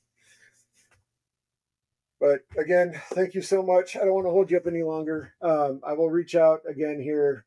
[2.19, 3.95] but again, thank you so much.
[3.95, 5.33] I don't want to hold you up any longer.
[5.41, 7.45] Um, I will reach out again here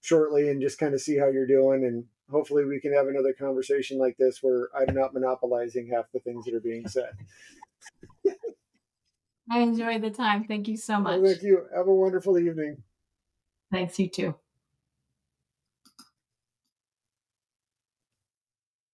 [0.00, 3.32] shortly and just kind of see how you're doing and hopefully we can have another
[3.32, 7.10] conversation like this where I'm not monopolizing half the things that are being said.
[9.50, 10.44] I enjoyed the time.
[10.44, 11.20] Thank you so much.
[11.20, 11.66] Well, thank you.
[11.74, 12.82] Have a wonderful evening.
[13.72, 14.34] Thanks, you too.